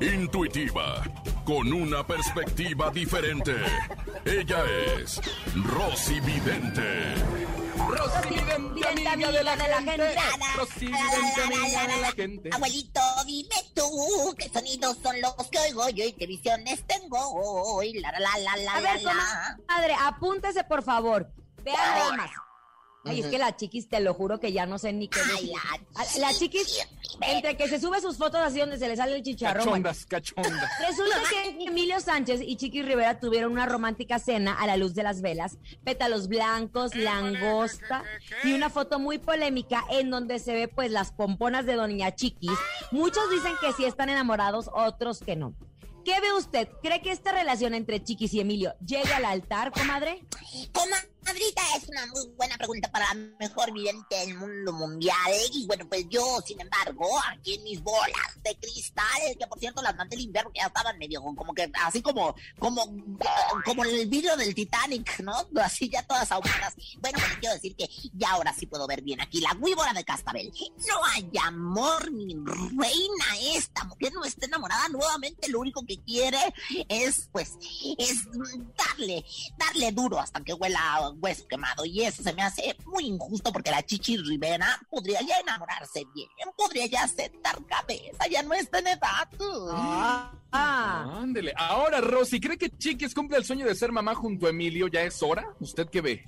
Intuitiva, 0.00 1.02
con 1.50 1.72
una 1.72 2.06
perspectiva 2.06 2.90
diferente. 2.90 3.52
Ella 4.24 4.62
es 4.96 5.20
Rosy 5.64 6.20
Vidente. 6.20 7.16
Rosy 7.88 8.28
Vidente, 8.28 9.08
amiga 9.08 9.32
de 9.32 9.42
la 9.42 9.56
gente. 9.56 10.14
Rosy 10.56 10.86
Vidente, 10.86 11.42
amiga 11.42 11.86
de 11.88 12.00
la 12.02 12.12
gente. 12.12 12.50
Abuelito, 12.52 13.00
dime 13.26 13.56
tú 13.74 14.32
qué 14.38 14.48
sonidos 14.48 14.96
son 15.02 15.20
los 15.20 15.34
que 15.50 15.58
oigo 15.58 15.88
yo 15.88 16.04
y 16.04 16.12
qué 16.12 16.28
visiones 16.28 16.86
tengo 16.86 17.18
hoy. 17.18 17.94
La, 17.94 18.12
la, 18.12 18.20
la, 18.38 18.56
la, 18.56 18.72
A 18.74 18.80
ver, 18.80 19.02
la, 19.02 19.12
la. 19.12 19.58
comadre, 19.66 19.96
apúntese 20.00 20.62
por 20.62 20.84
favor. 20.84 21.32
Vean 21.64 21.76
nada 21.76 22.16
más. 22.16 22.30
Ay, 23.04 23.20
es 23.20 23.26
que 23.26 23.38
la 23.38 23.56
chiquis, 23.56 23.88
te 23.88 24.00
lo 24.00 24.12
juro 24.12 24.38
que 24.38 24.52
ya 24.52 24.66
no 24.66 24.78
sé 24.78 24.92
ni 24.92 25.08
qué 25.08 25.20
Ay, 25.94 26.06
la 26.18 26.34
chiquis, 26.34 26.86
entre 27.22 27.56
que 27.56 27.66
se 27.68 27.80
sube 27.80 28.00
sus 28.00 28.18
fotos 28.18 28.40
así 28.40 28.60
donde 28.60 28.78
se 28.78 28.88
le 28.88 28.96
sale 28.96 29.16
el 29.16 29.22
chicharrón. 29.22 29.68
bueno, 29.68 29.84
Cachondas, 29.84 30.06
cachondas. 30.06 30.70
Resulta 30.86 31.16
que 31.30 31.64
Emilio 31.66 31.98
Sánchez 32.00 32.42
y 32.44 32.56
Chiqui 32.56 32.82
Rivera 32.82 33.18
tuvieron 33.18 33.52
una 33.52 33.66
romántica 33.66 34.18
cena 34.18 34.52
a 34.52 34.66
la 34.66 34.76
luz 34.76 34.94
de 34.94 35.02
las 35.02 35.22
velas, 35.22 35.56
pétalos 35.82 36.28
blancos, 36.28 36.94
langosta 36.94 38.04
y 38.44 38.52
una 38.52 38.68
foto 38.68 38.98
muy 38.98 39.18
polémica 39.18 39.84
en 39.90 40.10
donde 40.10 40.38
se 40.38 40.52
ve 40.52 40.68
pues 40.68 40.90
las 40.90 41.12
pomponas 41.12 41.64
de 41.64 41.74
Doña 41.76 42.14
Chiquis. 42.14 42.58
Muchos 42.90 43.30
dicen 43.30 43.54
que 43.60 43.72
sí 43.72 43.84
están 43.84 44.10
enamorados, 44.10 44.68
otros 44.72 45.20
que 45.20 45.36
no. 45.36 45.54
¿Qué 46.04 46.18
ve 46.20 46.32
usted? 46.32 46.68
¿Cree 46.82 47.02
que 47.02 47.12
esta 47.12 47.32
relación 47.32 47.74
entre 47.74 48.02
Chiquis 48.02 48.32
y 48.34 48.40
Emilio 48.40 48.74
llegue 48.84 49.12
al 49.12 49.24
altar, 49.26 49.70
comadre? 49.70 50.24
Comadrita, 51.20 51.62
es 51.76 51.88
una 51.88 52.06
muy 52.06 52.26
buena 52.36 52.56
pregunta 52.56 52.90
para 52.90 53.14
la 53.14 53.14
mejor 53.38 53.72
vidente 53.72 54.16
del 54.16 54.36
mundo 54.36 54.72
mundial. 54.72 55.16
Y 55.52 55.66
bueno, 55.66 55.86
pues 55.88 56.06
yo, 56.08 56.40
sin 56.44 56.60
embargo, 56.60 57.06
aquí 57.28 57.54
en 57.54 57.64
mis 57.64 57.82
bolas 57.82 58.42
de 58.42 58.56
cristal, 58.56 59.36
que 59.38 59.46
por 59.46 59.58
cierto 59.58 59.82
las 59.82 59.94
mandé 59.96 60.16
limpiar 60.16 60.44
porque 60.44 60.60
ya 60.60 60.66
estaban 60.66 60.98
medio 60.98 61.22
como 61.22 61.52
que 61.54 61.70
así 61.84 62.02
como, 62.02 62.34
como, 62.58 62.86
como 63.64 63.84
el 63.84 64.08
vidrio 64.08 64.36
del 64.36 64.54
Titanic, 64.54 65.20
¿no? 65.20 65.34
Así 65.62 65.88
ya 65.88 66.02
todas 66.02 66.32
ahumadas. 66.32 66.74
Bueno, 67.00 67.18
pues 67.18 67.36
quiero 67.38 67.54
decir 67.54 67.76
que 67.76 67.88
ya 68.14 68.30
ahora 68.32 68.54
sí 68.54 68.66
puedo 68.66 68.86
ver 68.86 69.02
bien 69.02 69.20
aquí 69.20 69.40
la 69.40 69.54
víbora 69.54 69.92
de 69.92 70.04
Castabel. 70.04 70.52
No 70.88 71.04
hay 71.14 71.30
amor, 71.44 72.10
mi 72.10 72.34
reina, 72.34 73.56
esta 73.56 73.84
mujer 73.84 74.12
no 74.14 74.24
está 74.24 74.46
enamorada 74.46 74.88
nuevamente, 74.88 75.48
lo 75.48 75.60
único 75.60 75.84
que 75.84 75.98
quiere 75.98 76.38
es, 76.88 77.28
pues, 77.30 77.52
es 77.98 78.26
darle, 78.76 79.24
darle 79.58 79.92
duro 79.92 80.18
hasta 80.18 80.40
que 80.40 80.54
huela 80.54 81.09
a 81.10 81.14
hueso 81.14 81.46
quemado. 81.48 81.84
Y 81.84 82.02
eso 82.02 82.22
se 82.22 82.32
me 82.32 82.42
hace 82.42 82.76
muy 82.86 83.06
injusto 83.06 83.52
porque 83.52 83.70
la 83.70 83.82
Chichi 83.82 84.16
Rivera 84.16 84.78
podría 84.90 85.20
ya 85.22 85.38
enamorarse 85.38 86.04
bien, 86.14 86.28
podría 86.56 86.86
ya 86.86 87.06
sentar 87.08 87.58
cabeza, 87.66 88.26
ya 88.30 88.42
no 88.42 88.54
está 88.54 88.78
en 88.78 88.86
edad. 88.88 89.28
Ah, 89.72 90.32
Ándele. 91.20 91.52
Ahora, 91.56 92.00
Rosy, 92.00 92.40
¿cree 92.40 92.58
que 92.58 92.70
Chiquis 92.70 93.14
cumple 93.14 93.36
el 93.36 93.44
sueño 93.44 93.66
de 93.66 93.74
ser 93.74 93.92
mamá 93.92 94.14
junto 94.14 94.46
a 94.46 94.50
Emilio? 94.50 94.88
¿Ya 94.88 95.02
es 95.02 95.22
hora? 95.22 95.46
¿Usted 95.60 95.88
qué 95.88 96.00
ve? 96.00 96.24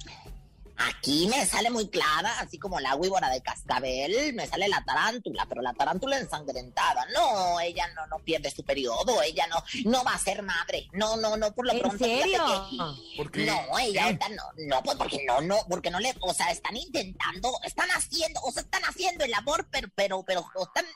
Aquí 0.89 1.27
me 1.29 1.45
sale 1.47 1.71
muy 1.71 1.89
clara, 1.89 2.39
así 2.41 2.59
como 2.59 2.81
la 2.81 2.97
víbora 2.97 3.29
de 3.31 3.41
cascabel, 3.43 4.33
me 4.35 4.47
sale 4.47 4.69
la 4.69 4.83
tarántula, 4.85 5.47
pero 5.47 5.63
la 5.63 5.73
tarántula 5.75 6.19
ensangrentada. 6.19 7.07
No, 7.15 7.61
ella 7.61 7.87
no, 7.95 8.07
no 8.07 8.19
pierde 8.19 8.51
su 8.51 8.65
periodo, 8.65 9.23
ella 9.23 9.47
no, 9.49 9.63
no 9.91 10.03
va 10.05 10.15
a 10.15 10.19
ser 10.19 10.43
madre. 10.43 10.89
No, 10.93 11.17
no, 11.17 11.37
no, 11.37 11.53
por 11.53 11.67
lo 11.67 11.73
¿En 11.73 11.81
pronto. 11.81 12.05
fíjate 12.05 12.23
serio? 12.23 12.67
que- 12.71 13.17
¿Por 13.17 13.31
qué? 13.31 13.47
No, 13.47 13.79
ella 13.79 14.05
ahorita 14.05 14.29
no, 14.31 14.43
no, 14.69 14.83
pues 14.83 14.97
porque 14.97 15.25
no, 15.27 15.41
no, 15.41 15.57
porque 15.69 15.91
no 15.91 16.01
le, 16.01 16.15
o 16.21 16.35
sea, 16.35 16.51
están 16.51 16.77
intentando, 16.77 17.53
están 17.65 17.89
haciendo, 17.91 18.41
o 18.43 18.51
sea, 18.51 18.63
están 18.63 18.83
haciendo 18.85 19.25
el 19.25 19.35
amor, 19.35 19.67
pero, 19.71 19.89
pero, 19.95 20.23
pero, 20.25 20.45
o 20.55 20.65
están, 20.65 20.87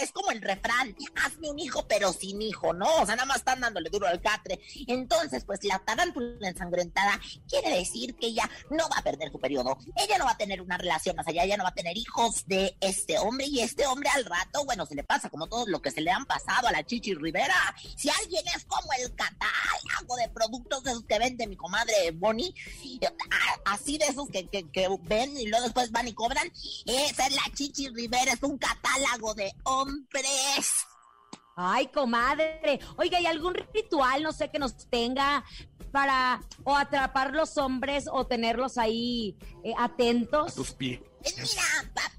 es 0.00 0.12
como 0.12 0.30
el 0.30 0.40
refrán, 0.40 0.94
hazme 1.24 1.50
un 1.50 1.58
hijo, 1.58 1.86
pero 1.88 2.12
sin 2.12 2.40
hijo, 2.42 2.72
¿no? 2.72 2.86
O 2.96 3.06
sea, 3.06 3.16
nada 3.16 3.26
más 3.26 3.38
están 3.38 3.60
dándole 3.60 3.90
duro 3.90 4.06
al 4.06 4.20
catre. 4.20 4.60
Entonces, 4.86 5.44
pues 5.44 5.62
la 5.64 5.78
tarántula 5.80 6.48
ensangrentada 6.48 7.20
quiere 7.48 7.70
decir 7.76 8.14
que 8.16 8.28
ella 8.28 8.48
no 8.70 8.88
va 8.88 8.98
a 8.98 9.02
perder 9.02 9.30
su 9.30 9.38
periodo, 9.38 9.78
ella 9.96 10.18
no 10.18 10.24
va 10.24 10.32
a 10.32 10.36
tener 10.36 10.60
una 10.60 10.78
relación 10.78 11.16
más 11.16 11.26
allá, 11.26 11.44
ella 11.44 11.56
no 11.56 11.64
va 11.64 11.70
a 11.70 11.74
tener 11.74 11.96
hijos 11.96 12.46
de 12.46 12.76
este 12.80 13.18
hombre, 13.18 13.46
y 13.46 13.60
este 13.60 13.86
hombre 13.86 14.08
al 14.10 14.24
rato, 14.24 14.64
bueno, 14.64 14.86
se 14.86 14.94
le 14.94 15.04
pasa 15.04 15.30
como 15.30 15.46
todo 15.46 15.66
lo 15.66 15.80
que 15.80 15.90
se 15.90 16.00
le 16.00 16.10
han 16.10 16.26
pasado 16.26 16.68
a 16.68 16.72
la 16.72 16.84
Chichi 16.84 17.14
Rivera. 17.14 17.74
Si 17.96 18.08
alguien 18.10 18.44
es 18.54 18.64
como 18.64 18.88
el 18.98 19.14
catálogo 19.14 20.16
de 20.16 20.28
productos 20.28 20.84
de 20.84 20.90
esos 20.90 21.04
que 21.04 21.18
vende 21.18 21.46
mi 21.46 21.56
comadre 21.56 22.10
Bonnie, 22.12 22.54
así 23.64 23.98
de 23.98 24.06
esos 24.06 24.28
que, 24.28 24.48
que, 24.48 24.70
que 24.70 24.88
ven 25.02 25.36
y 25.36 25.46
luego 25.46 25.64
después 25.64 25.90
van 25.90 26.08
y 26.08 26.14
cobran, 26.14 26.50
esa 26.86 27.26
es 27.26 27.34
la 27.34 27.42
Chichi 27.54 27.88
Rivera, 27.88 28.32
es 28.32 28.42
un 28.42 28.58
catálogo 28.58 29.34
de 29.34 29.47
hombres. 29.64 30.84
Ay, 31.56 31.88
comadre. 31.88 32.78
Oiga, 32.96 33.20
¿y 33.20 33.26
algún 33.26 33.54
ritual, 33.74 34.22
no 34.22 34.32
sé, 34.32 34.50
que 34.50 34.58
nos 34.58 34.88
tenga 34.88 35.44
para 35.92 36.40
o 36.64 36.76
atrapar 36.76 37.34
los 37.34 37.56
hombres 37.58 38.06
o 38.10 38.26
tenerlos 38.26 38.78
ahí 38.78 39.36
eh, 39.64 39.72
atentos? 39.76 40.52
A 40.52 40.54
tus 40.54 40.72
pies. 40.72 41.00
Mira, 41.24 41.92
pa- 41.94 42.12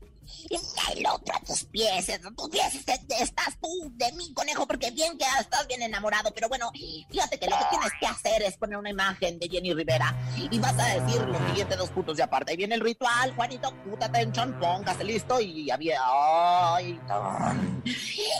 mira 0.49 0.93
el 0.95 1.06
otro 1.08 1.36
a 1.36 1.39
tus 1.41 1.63
pies, 1.65 2.10
a 2.10 2.32
tus 2.32 2.49
pies 2.49 2.73
estás 3.19 3.58
tú 3.62 3.91
de 3.95 4.12
mí, 4.13 4.34
conejo, 4.34 4.67
porque 4.67 4.91
bien 4.91 5.17
que 5.17 5.25
estás 5.39 5.67
bien 5.67 5.82
enamorado, 5.82 6.32
pero 6.34 6.47
bueno, 6.49 6.71
fíjate 7.10 7.39
que 7.39 7.47
lo 7.47 7.58
que 7.58 7.65
tienes 7.69 7.91
que 7.99 8.08
hacer 8.08 8.41
es 8.43 8.58
poner 8.58 8.78
una 8.78 8.89
imagen 8.89 9.39
de 9.39 9.47
Jenny 9.49 9.73
Rivera 9.73 10.15
y 10.38 10.60
vas 10.60 10.78
a 10.80 10.99
decir 10.99 11.21
los 11.21 11.38
siguientes 11.49 11.78
dos 11.78 11.89
puntos 11.89 12.17
de 12.17 12.23
aparte. 12.23 12.52
Ahí 12.52 12.58
viene 12.58 12.75
el 12.75 12.82
ritual, 12.82 13.34
Juanito, 13.36 13.73
put 13.84 14.02
attention, 14.02 14.60
póngase 14.60 15.04
listo 15.04 15.39
y 15.39 15.69
había... 15.69 15.99
Ay. 16.04 16.99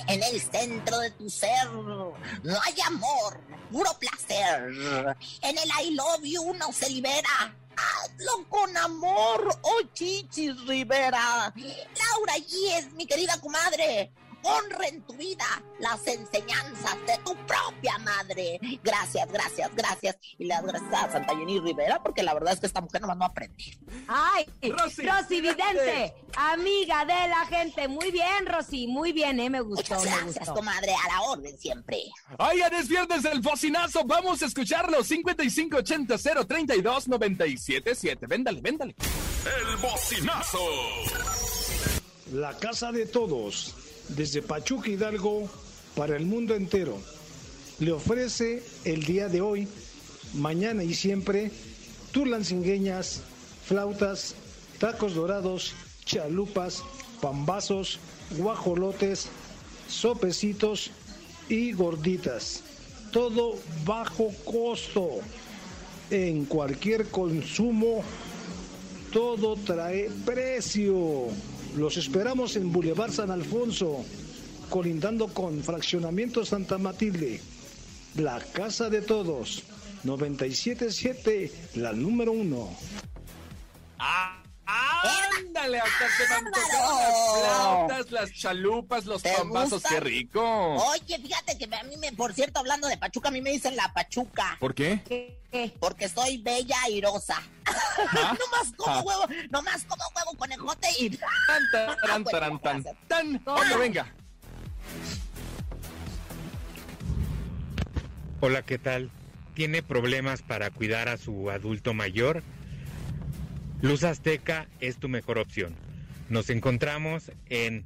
En 0.08 0.24
el 0.24 0.42
centro 0.42 1.00
de 1.00 1.12
tu 1.12 1.30
ser 1.30 1.70
no 1.72 2.14
hay 2.66 2.76
amor, 2.86 3.42
puro 3.72 3.92
placer. 4.00 4.72
En 5.42 5.58
el 5.58 5.70
I 5.84 5.96
love 5.96 6.24
you 6.24 6.54
no 6.54 6.72
se 6.72 6.90
libera. 6.90 7.56
Hazlo 7.80 8.48
con 8.50 8.76
amor, 8.78 9.60
oh 9.62 9.82
Chichis 9.94 10.56
Rivera. 10.66 11.54
Laura 11.56 12.36
G 12.38 12.78
es 12.78 12.92
mi 12.94 13.06
querida 13.06 13.40
comadre. 13.40 14.12
Honra 14.44 14.88
en 14.88 15.02
tu 15.04 15.14
vida 15.14 15.46
las 15.80 16.06
enseñanzas 16.08 16.96
de 17.06 17.18
tu 17.26 17.36
propia 17.46 17.98
madre. 18.00 18.60
Gracias, 18.84 19.32
gracias, 19.32 19.70
gracias. 19.76 20.18
Y 20.38 20.46
le 20.46 20.54
das 20.54 20.64
gracias 20.64 20.94
a 20.94 21.12
Santa 21.12 21.36
Jenny 21.36 21.60
Rivera 21.60 22.02
porque 22.02 22.24
la 22.24 22.34
verdad 22.34 22.54
es 22.54 22.60
que 22.60 22.66
esta 22.68 22.82
mujer 22.82 23.02
nomás 23.02 23.18
no 23.18 23.26
aprende. 23.26 23.64
Ay, 24.08 24.46
Rosy, 24.62 25.04
Rosy, 25.08 25.42
Vidente. 25.42 26.14
Amiga 26.36 27.06
de 27.06 27.28
la 27.30 27.46
gente. 27.48 27.88
Muy 27.88 28.12
bien, 28.12 28.46
Rosy, 28.46 28.88
muy 28.88 29.12
bien, 29.12 29.40
¿eh? 29.40 29.50
Me 29.50 29.62
gustó, 29.62 29.96
Muchas 29.96 30.04
me 30.04 30.10
gracias, 30.24 30.36
gustó. 30.40 30.54
comadre. 30.54 30.94
A 30.94 31.08
la 31.14 31.22
orden 31.24 31.58
siempre. 31.60 31.98
Oigan, 32.38 32.74
es 32.74 32.88
viernes 32.88 33.24
del 33.24 33.42
bocinazo. 33.42 34.04
Vamos 34.06 34.42
a 34.42 34.46
escucharlo. 34.46 35.04
5580 35.04 36.18
032 36.48 37.08
977. 37.08 38.26
Véndale, 38.28 38.62
véndale. 38.62 38.96
El 39.00 39.78
bocinazo. 39.78 40.60
La 42.34 42.56
casa 42.58 42.92
de 42.92 43.06
todos, 43.08 43.74
desde 44.10 44.42
Pachuca 44.42 44.90
Hidalgo 44.90 45.50
para 45.96 46.16
el 46.18 46.26
mundo 46.26 46.56
entero, 46.56 46.98
le 47.80 47.92
ofrece 47.92 48.64
el 48.86 49.04
día 49.06 49.30
de 49.30 49.42
hoy, 49.42 49.68
mañana 50.34 50.84
y 50.84 50.94
siempre, 50.94 51.52
turlancingueñas, 52.12 53.22
flautas, 53.66 54.36
tacos 54.80 55.16
dorados, 55.16 55.74
chalupas, 56.06 56.84
pambazos, 57.22 58.00
guajolotes, 58.38 59.28
sopecitos 59.88 60.92
y 61.48 61.74
gorditas. 61.74 62.64
Todo 63.12 63.56
bajo 63.86 64.32
costo. 64.46 65.20
En 66.12 66.46
cualquier 66.46 67.08
consumo 67.08 68.04
todo 69.12 69.56
trae 69.56 70.10
precio. 70.26 71.28
Los 71.76 71.98
esperamos 71.98 72.56
en 72.56 72.72
Boulevard 72.72 73.12
San 73.12 73.32
Alfonso, 73.32 74.04
colindando 74.70 75.28
con 75.28 75.62
Fraccionamiento 75.64 76.44
Santa 76.46 76.78
Matilde. 76.78 77.40
La 78.16 78.40
casa 78.40 78.90
de 78.90 79.02
todos. 79.02 79.64
977, 80.04 81.52
la 81.76 81.94
número 81.94 82.32
uno. 82.32 82.70
Ah, 84.00 84.39
ándale, 85.40 85.80
hasta 85.80 86.36
antojaron 86.38 86.52
¡Bárbaro! 86.52 87.02
las 87.02 87.42
flautas, 87.88 88.12
las 88.12 88.34
chalupas, 88.34 89.06
los 89.06 89.22
¿Te 89.24 89.34
pambazos. 89.34 89.84
¡Qué 89.84 90.00
rico! 90.00 90.76
Oye, 90.76 91.20
fíjate 91.20 91.58
que 91.58 91.76
a 91.76 91.84
mí 91.84 91.98
me, 91.98 92.12
por 92.14 92.34
cierto, 92.34 92.60
hablando 92.60 92.88
de 92.88 92.98
Pachuca, 92.98 93.30
a 93.30 93.32
mí 93.32 93.42
me 93.42 93.52
dicen 93.52 93.76
la 93.76 93.92
Pachuca. 93.94 94.58
¿Por 94.60 94.74
qué? 94.76 95.40
Porque 95.80 96.08
soy 96.10 96.38
bella 96.38 96.76
airosa. 96.84 97.42
¿Ah? 97.66 98.36
nomás 98.40 98.74
como 98.78 98.92
Ah. 98.96 99.02
huevo, 99.04 99.28
nomás 99.50 99.84
como 99.86 100.04
huevo 100.16 100.38
conejote 100.38 100.88
y. 101.00 101.10
Tan, 101.18 101.28
tan, 101.72 102.24
tan, 102.26 102.60
tan, 102.60 102.84
tan. 103.08 103.42
Otro, 103.46 103.80
venga. 103.80 104.14
Hola, 108.42 108.62
¿qué 108.62 108.78
tal? 108.78 109.12
¿Tiene 109.54 109.84
problemas 109.84 110.42
para 110.42 110.70
cuidar 110.70 111.10
a 111.10 111.18
su 111.18 111.50
adulto 111.50 111.94
mayor? 111.94 112.42
Luz 113.82 114.04
Azteca 114.04 114.68
es 114.82 114.98
tu 114.98 115.08
mejor 115.08 115.38
opción. 115.38 115.74
Nos 116.28 116.50
encontramos 116.50 117.32
en 117.50 117.86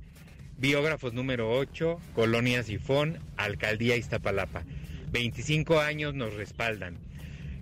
Biógrafos 0.57 1.13
número 1.13 1.51
8, 1.51 1.99
Colonia 2.15 2.63
Sifón, 2.63 3.19
Alcaldía 3.37 3.95
Iztapalapa. 3.95 4.63
25 5.11 5.81
años 5.81 6.15
nos 6.15 6.33
respaldan. 6.33 6.97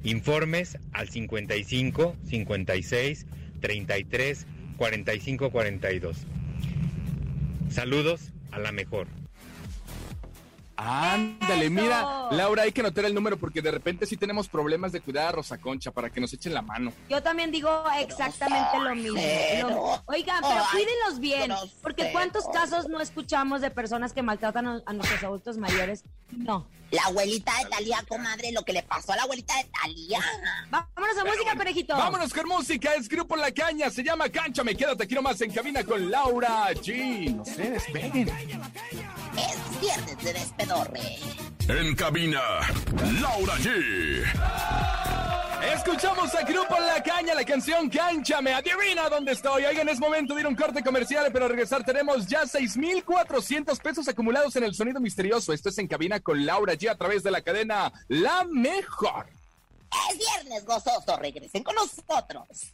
Informes 0.05 0.77
al 0.93 1.09
55 1.09 2.15
56 2.25 3.25
33 3.59 4.47
45 4.77 5.51
42. 5.51 6.17
Saludos 7.69 8.31
a 8.51 8.59
la 8.59 8.71
mejor. 8.71 9.07
Ándale, 10.83 11.65
¡Eso! 11.65 11.71
mira, 11.71 12.27
Laura, 12.31 12.63
hay 12.63 12.71
que 12.71 12.81
anotar 12.81 13.05
el 13.05 13.13
número 13.13 13.37
porque 13.37 13.61
de 13.61 13.69
repente 13.69 14.05
sí 14.07 14.17
tenemos 14.17 14.49
problemas 14.49 14.91
de 14.91 14.99
cuidar 15.01 15.27
a 15.27 15.31
Rosa 15.33 15.59
Concha 15.59 15.91
para 15.91 16.09
que 16.09 16.19
nos 16.19 16.33
echen 16.33 16.53
la 16.55 16.61
mano. 16.63 16.91
Yo 17.09 17.21
también 17.21 17.51
digo 17.51 17.69
exactamente 17.99 18.79
lo 18.79 18.95
mismo. 18.95 19.21
Lo- 19.69 20.03
Oigan, 20.07 20.41
pero 20.41 20.63
cuídenlos 20.71 21.19
bien, 21.19 21.51
porque. 21.81 22.09
¿cuántos 22.11 22.45
casos 22.51 22.89
no 22.89 22.99
escuchamos 22.99 23.61
de 23.61 23.69
personas 23.71 24.11
que 24.11 24.21
maltratan 24.23 24.67
a, 24.67 24.81
a 24.85 24.93
nuestros 24.93 25.23
adultos 25.23 25.57
mayores? 25.57 26.03
No. 26.31 26.67
La 26.89 27.03
abuelita 27.03 27.53
de 27.63 27.69
Talía, 27.69 28.03
comadre, 28.07 28.51
lo 28.51 28.63
que 28.65 28.73
le 28.73 28.83
pasó 28.83 29.13
a 29.13 29.15
la 29.15 29.23
abuelita 29.23 29.55
de 29.55 29.63
Talía. 29.65 30.19
Vámonos 30.69 31.17
a 31.17 31.23
música, 31.23 31.55
conejito. 31.55 31.95
Vámonos 31.95 32.33
con 32.33 32.47
música, 32.49 32.93
es 32.95 33.07
Grupo 33.07 33.37
La 33.37 33.51
Caña, 33.51 33.89
se 33.89 34.03
llama 34.03 34.27
Cánchame, 34.29 34.75
quédate 34.75 35.03
aquí 35.05 35.15
nomás 35.15 35.39
en 35.41 35.53
cabina 35.53 35.83
con 35.85 36.11
Laura 36.11 36.69
G. 36.73 37.33
No 37.33 37.45
se 37.45 37.69
despeguen. 37.71 38.29
Es 39.37 39.81
viernes 39.81 40.17
de 40.23 40.33
despedorre. 40.33 41.17
En 41.67 41.95
cabina, 41.95 42.41
Laura 43.21 43.53
G. 43.57 44.23
Escuchamos 45.73 46.33
a 46.33 46.41
Grupo 46.41 46.75
La 46.79 47.01
Caña, 47.03 47.35
la 47.35 47.45
canción 47.45 47.89
Cánchame, 47.89 48.53
adivina 48.53 49.07
dónde 49.09 49.33
estoy. 49.33 49.63
Oigan, 49.63 49.87
es 49.89 49.99
momento 49.99 50.33
de 50.33 50.41
ir 50.41 50.45
a 50.47 50.49
un 50.49 50.55
corte 50.55 50.83
comercial, 50.83 51.29
pero 51.31 51.45
al 51.45 51.51
regresar 51.51 51.83
tenemos 51.85 52.27
ya 52.27 52.47
6,400 52.47 53.79
pesos 53.79 54.07
acumulados 54.07 54.55
en 54.55 54.63
el 54.63 54.73
sonido 54.73 54.99
misterioso. 54.99 55.53
Esto 55.53 55.69
es 55.69 55.77
en 55.77 55.87
cabina 55.87 56.19
con 56.19 56.45
Laura 56.45 56.73
G 56.73 56.89
a 56.89 56.95
través 56.95 57.23
de 57.23 57.31
la 57.31 57.41
cadena 57.41 57.93
La 58.07 58.43
Mejor. 58.49 59.27
Es 60.09 60.17
viernes 60.17 60.65
gozoso, 60.65 61.15
regresen 61.17 61.63
con 61.63 61.75
nosotros. 61.75 62.73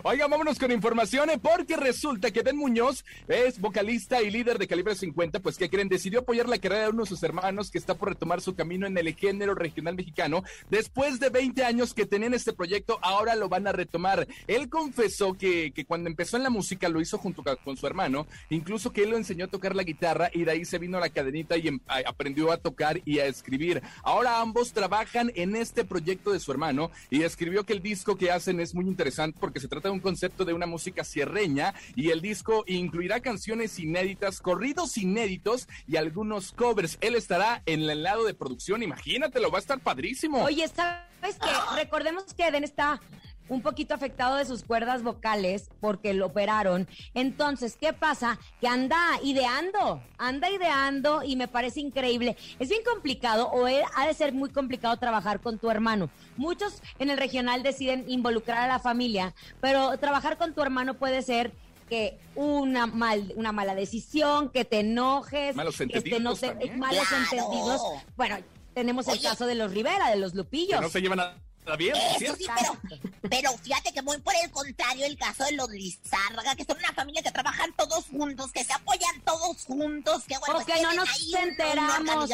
Oiga, 0.04 0.28
vámonos 0.28 0.58
con 0.58 0.70
información, 0.70 1.28
¿eh? 1.30 1.38
porque 1.42 1.76
resulta 1.76 2.30
que 2.30 2.42
Ben 2.42 2.56
Muñoz 2.56 3.04
es 3.26 3.60
vocalista 3.60 4.22
y 4.22 4.30
líder 4.30 4.58
de 4.58 4.68
Calibre 4.68 4.94
50, 4.94 5.40
pues 5.40 5.58
que 5.58 5.68
creen, 5.68 5.88
decidió 5.88 6.20
apoyar 6.20 6.48
la 6.48 6.58
carrera 6.58 6.84
de 6.84 6.90
uno 6.90 7.02
de 7.02 7.08
sus 7.08 7.22
hermanos 7.24 7.70
que 7.70 7.78
está 7.78 7.94
por 7.94 8.10
retomar 8.10 8.40
su 8.40 8.54
camino 8.54 8.86
en 8.86 8.96
el 8.96 9.12
género 9.16 9.56
regional 9.56 9.96
mexicano. 9.96 10.44
Después 10.70 11.18
de 11.18 11.30
20 11.30 11.64
años 11.64 11.94
que 11.94 12.06
tenían 12.06 12.32
este 12.32 12.52
proyecto, 12.52 12.98
ahora 13.02 13.34
lo 13.34 13.48
van 13.48 13.66
a 13.66 13.72
retomar. 13.72 14.28
Él 14.46 14.68
confesó 14.68 15.34
que, 15.34 15.72
que 15.72 15.84
cuando 15.84 16.08
empezó 16.08 16.36
en 16.36 16.44
la 16.44 16.50
música 16.50 16.88
lo 16.88 17.00
hizo 17.00 17.18
junto 17.18 17.42
con 17.64 17.76
su 17.76 17.86
hermano, 17.86 18.28
incluso 18.50 18.92
que 18.92 19.02
él 19.02 19.10
lo 19.10 19.16
enseñó 19.16 19.46
a 19.46 19.48
tocar 19.48 19.74
la 19.74 19.82
guitarra 19.82 20.30
y 20.32 20.44
de 20.44 20.52
ahí 20.52 20.64
se 20.64 20.78
vino 20.78 21.00
la 21.00 21.10
cadenita 21.10 21.56
y 21.56 21.68
em- 21.68 21.80
aprendió 22.06 22.52
a 22.52 22.58
tocar 22.58 23.00
y 23.04 23.18
a 23.18 23.26
escribir. 23.26 23.82
Ahora 24.04 24.40
ambos 24.40 24.72
trabajan 24.72 25.32
en 25.34 25.56
este 25.56 25.84
proyecto 25.84 26.32
de 26.32 26.40
su 26.40 26.52
hermano 26.52 26.92
y 27.10 27.22
escribió 27.22 27.64
que 27.64 27.72
el 27.72 27.82
disco 27.82 28.16
que 28.16 28.30
hacen 28.30 28.60
es 28.60 28.74
muy 28.74 28.86
interesante 28.86 29.36
porque 29.40 29.58
se 29.60 29.66
trata 29.66 29.87
de 29.88 29.92
un 29.92 30.00
concepto 30.00 30.44
de 30.44 30.52
una 30.52 30.66
música 30.66 31.04
sierreña 31.04 31.74
y 31.96 32.10
el 32.10 32.20
disco 32.20 32.64
incluirá 32.66 33.20
canciones 33.20 33.78
inéditas, 33.78 34.40
corridos 34.40 34.96
inéditos 34.98 35.68
y 35.86 35.96
algunos 35.96 36.52
covers. 36.52 36.98
Él 37.00 37.14
estará 37.14 37.62
en 37.66 37.82
el 37.82 38.02
lado 38.02 38.24
de 38.24 38.34
producción, 38.34 38.82
imagínatelo, 38.82 39.50
va 39.50 39.58
a 39.58 39.60
estar 39.60 39.80
padrísimo. 39.80 40.44
Oye, 40.44 40.68
¿sabes 40.68 41.36
qué? 41.40 41.50
Recordemos 41.76 42.34
que 42.34 42.46
Eden 42.46 42.64
está 42.64 43.00
un 43.48 43.62
poquito 43.62 43.94
afectado 43.94 44.36
de 44.36 44.44
sus 44.44 44.62
cuerdas 44.62 45.02
vocales 45.02 45.70
porque 45.80 46.14
lo 46.14 46.26
operaron. 46.26 46.86
Entonces, 47.14 47.76
¿qué 47.80 47.92
pasa? 47.92 48.38
Que 48.60 48.68
anda 48.68 48.98
ideando, 49.22 50.02
anda 50.18 50.50
ideando 50.50 51.22
y 51.22 51.36
me 51.36 51.48
parece 51.48 51.80
increíble. 51.80 52.36
Es 52.58 52.68
bien 52.68 52.82
complicado 52.84 53.48
o 53.50 53.66
ha 53.66 54.06
de 54.06 54.14
ser 54.14 54.32
muy 54.32 54.50
complicado 54.50 54.96
trabajar 54.96 55.40
con 55.40 55.58
tu 55.58 55.70
hermano. 55.70 56.10
Muchos 56.36 56.82
en 56.98 57.10
el 57.10 57.18
regional 57.18 57.62
deciden 57.62 58.04
involucrar 58.08 58.58
a 58.58 58.68
la 58.68 58.78
familia, 58.78 59.34
pero 59.60 59.96
trabajar 59.98 60.36
con 60.38 60.54
tu 60.54 60.62
hermano 60.62 60.94
puede 60.94 61.22
ser 61.22 61.52
que 61.88 62.18
una 62.34 62.86
mal 62.86 63.32
una 63.36 63.50
mala 63.50 63.74
decisión, 63.74 64.50
que 64.50 64.66
te 64.66 64.80
enojes, 64.80 65.56
Malos 65.56 65.78
que 65.78 65.84
este, 65.84 66.20
no 66.20 66.32
entendidos 66.32 66.40
te- 66.40 66.76
malos 66.76 67.08
Claro. 67.08 67.24
entendidos. 67.24 67.82
Bueno, 68.14 68.36
tenemos 68.74 69.08
el 69.08 69.20
caso 69.22 69.46
de 69.46 69.54
los 69.54 69.72
Rivera, 69.72 70.10
de 70.10 70.16
los 70.16 70.34
Lupillos. 70.34 70.76
Que 70.78 70.84
no 70.84 70.90
se 70.90 71.00
llevan 71.00 71.20
nada 71.68 71.76
bien, 71.76 71.94
Eso 71.96 72.18
¿cierto? 72.18 72.36
sí, 72.38 72.46
pero, 72.56 73.10
pero 73.28 73.58
fíjate 73.58 73.92
que 73.92 74.02
muy 74.02 74.18
por 74.18 74.34
el 74.42 74.50
contrario 74.50 75.06
el 75.06 75.16
caso 75.18 75.44
de 75.44 75.52
los 75.52 75.68
Lizárraga, 75.70 76.56
que 76.56 76.64
son 76.64 76.78
una 76.78 76.92
familia 76.94 77.22
que 77.22 77.30
trabajan 77.30 77.72
todos 77.76 78.06
juntos, 78.06 78.50
que 78.52 78.64
se 78.64 78.72
apoyan 78.72 79.20
todos 79.24 79.64
juntos, 79.64 80.24
que 80.26 80.36
bueno, 80.38 80.60
pues 80.64 80.82
no 80.82 80.92
nos 80.94 81.08
ahí 81.08 81.32
un- 81.34 81.40
un 81.42 81.48
enteramos. 81.50 82.30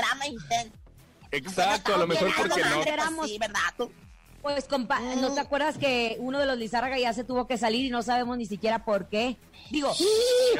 Exacto, 1.33 1.95
a 1.95 1.99
lo 1.99 2.07
mejor 2.07 2.33
porque 2.37 2.63
no. 2.63 2.83
Pues 3.17 3.31
sí, 3.31 3.39
¿verdad? 3.39 3.61
Tú- 3.77 3.91
Pues, 4.41 4.67
compa, 4.67 5.01
¿no 5.01 5.33
te 5.35 5.41
acuerdas 5.41 5.79
que 5.79 6.17
uno 6.21 6.39
de 6.39 6.45
los 6.47 6.59
Lizárraga 6.59 6.99
ya 6.99 7.13
se 7.15 7.25
tuvo 7.25 7.47
que 7.47 7.57
salir 7.59 7.87
y 7.87 7.91
no 7.91 8.03
sabemos 8.03 8.37
ni 8.39 8.47
siquiera 8.47 8.85
por 8.85 9.09
qué? 9.09 9.37
Digo, 9.71 9.89
los 9.89 9.99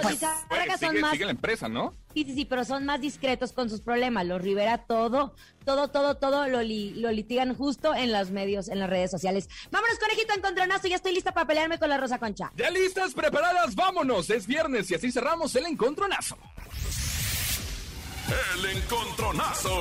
Pues, 0.03 0.15
Lizárraga 0.15 0.79
son 0.79 0.89
sigue, 0.91 1.01
más... 1.03 1.13
sigue 1.13 1.25
la 1.27 1.31
empresa, 1.33 1.69
¿no? 1.69 1.95
Sí, 2.15 2.45
pero 2.49 2.65
son 2.65 2.85
más 2.87 3.01
discretos 3.01 3.53
con 3.53 3.69
sus 3.69 3.81
problemas. 3.81 4.25
Los 4.27 4.41
Rivera 4.41 4.79
todo, 4.79 5.35
todo, 5.65 5.89
todo, 5.89 6.17
todo 6.17 6.47
lo, 6.49 6.63
li- 6.63 6.95
lo 6.95 7.11
litigan 7.11 7.55
justo 7.57 7.95
en 7.95 8.13
los 8.13 8.31
medios, 8.31 8.69
en 8.69 8.79
las 8.79 8.89
redes 8.89 9.11
sociales. 9.11 9.49
Vámonos, 9.71 9.99
conejito, 9.99 10.33
encontronazo. 10.35 10.87
Ya 10.89 10.97
estoy 10.97 11.13
lista 11.15 11.33
para 11.33 11.47
pelearme 11.47 11.79
con 11.79 11.89
la 11.89 11.97
Rosa 11.99 12.19
Concha. 12.19 12.53
Ya 12.57 12.71
listas, 12.71 13.15
preparadas, 13.15 13.75
vámonos. 13.75 14.31
Es 14.31 14.47
viernes 14.47 14.91
y 14.91 14.95
así 14.95 15.11
cerramos 15.11 15.55
el 15.57 15.67
encontronazo. 15.67 16.39
el 18.55 18.77
encontronazo. 18.77 19.75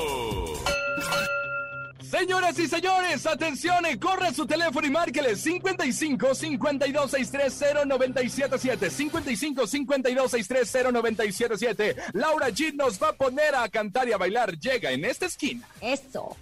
Señoras 2.13 2.59
y 2.59 2.67
señores, 2.67 3.25
atención, 3.25 3.83
eh, 3.87 3.99
corre 3.99 4.31
su 4.35 4.45
teléfono 4.45 4.85
y 4.85 4.91
márquele 4.91 5.35
55 5.35 6.35
52 6.35 7.09
630 7.09 7.85
977 7.85 8.89
55 8.91 9.65
52 9.65 10.31
630 10.31 10.91
977 10.91 11.95
Laura 12.13 12.49
G 12.49 12.71
nos 12.75 13.01
va 13.01 13.09
a 13.09 13.13
poner 13.13 13.55
a 13.55 13.67
cantar 13.67 14.07
y 14.07 14.11
a 14.11 14.17
bailar. 14.17 14.55
Llega 14.59 14.91
en 14.91 15.05
esta 15.05 15.25
esquina. 15.25 15.67
Eso. 15.81 16.37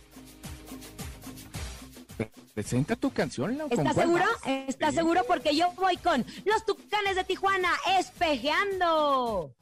Presenta 2.53 2.97
tu 2.97 3.09
canción, 3.13 3.57
Laura. 3.57 3.73
¿Estás 3.73 3.95
seguro? 3.95 4.25
¿Estás 4.67 4.93
seguro? 4.93 5.23
Porque 5.25 5.55
yo 5.55 5.71
voy 5.77 5.95
con 5.95 6.25
los 6.43 6.65
Tucanes 6.65 7.15
de 7.15 7.23
Tijuana, 7.23 7.69
espejeando. 7.97 9.55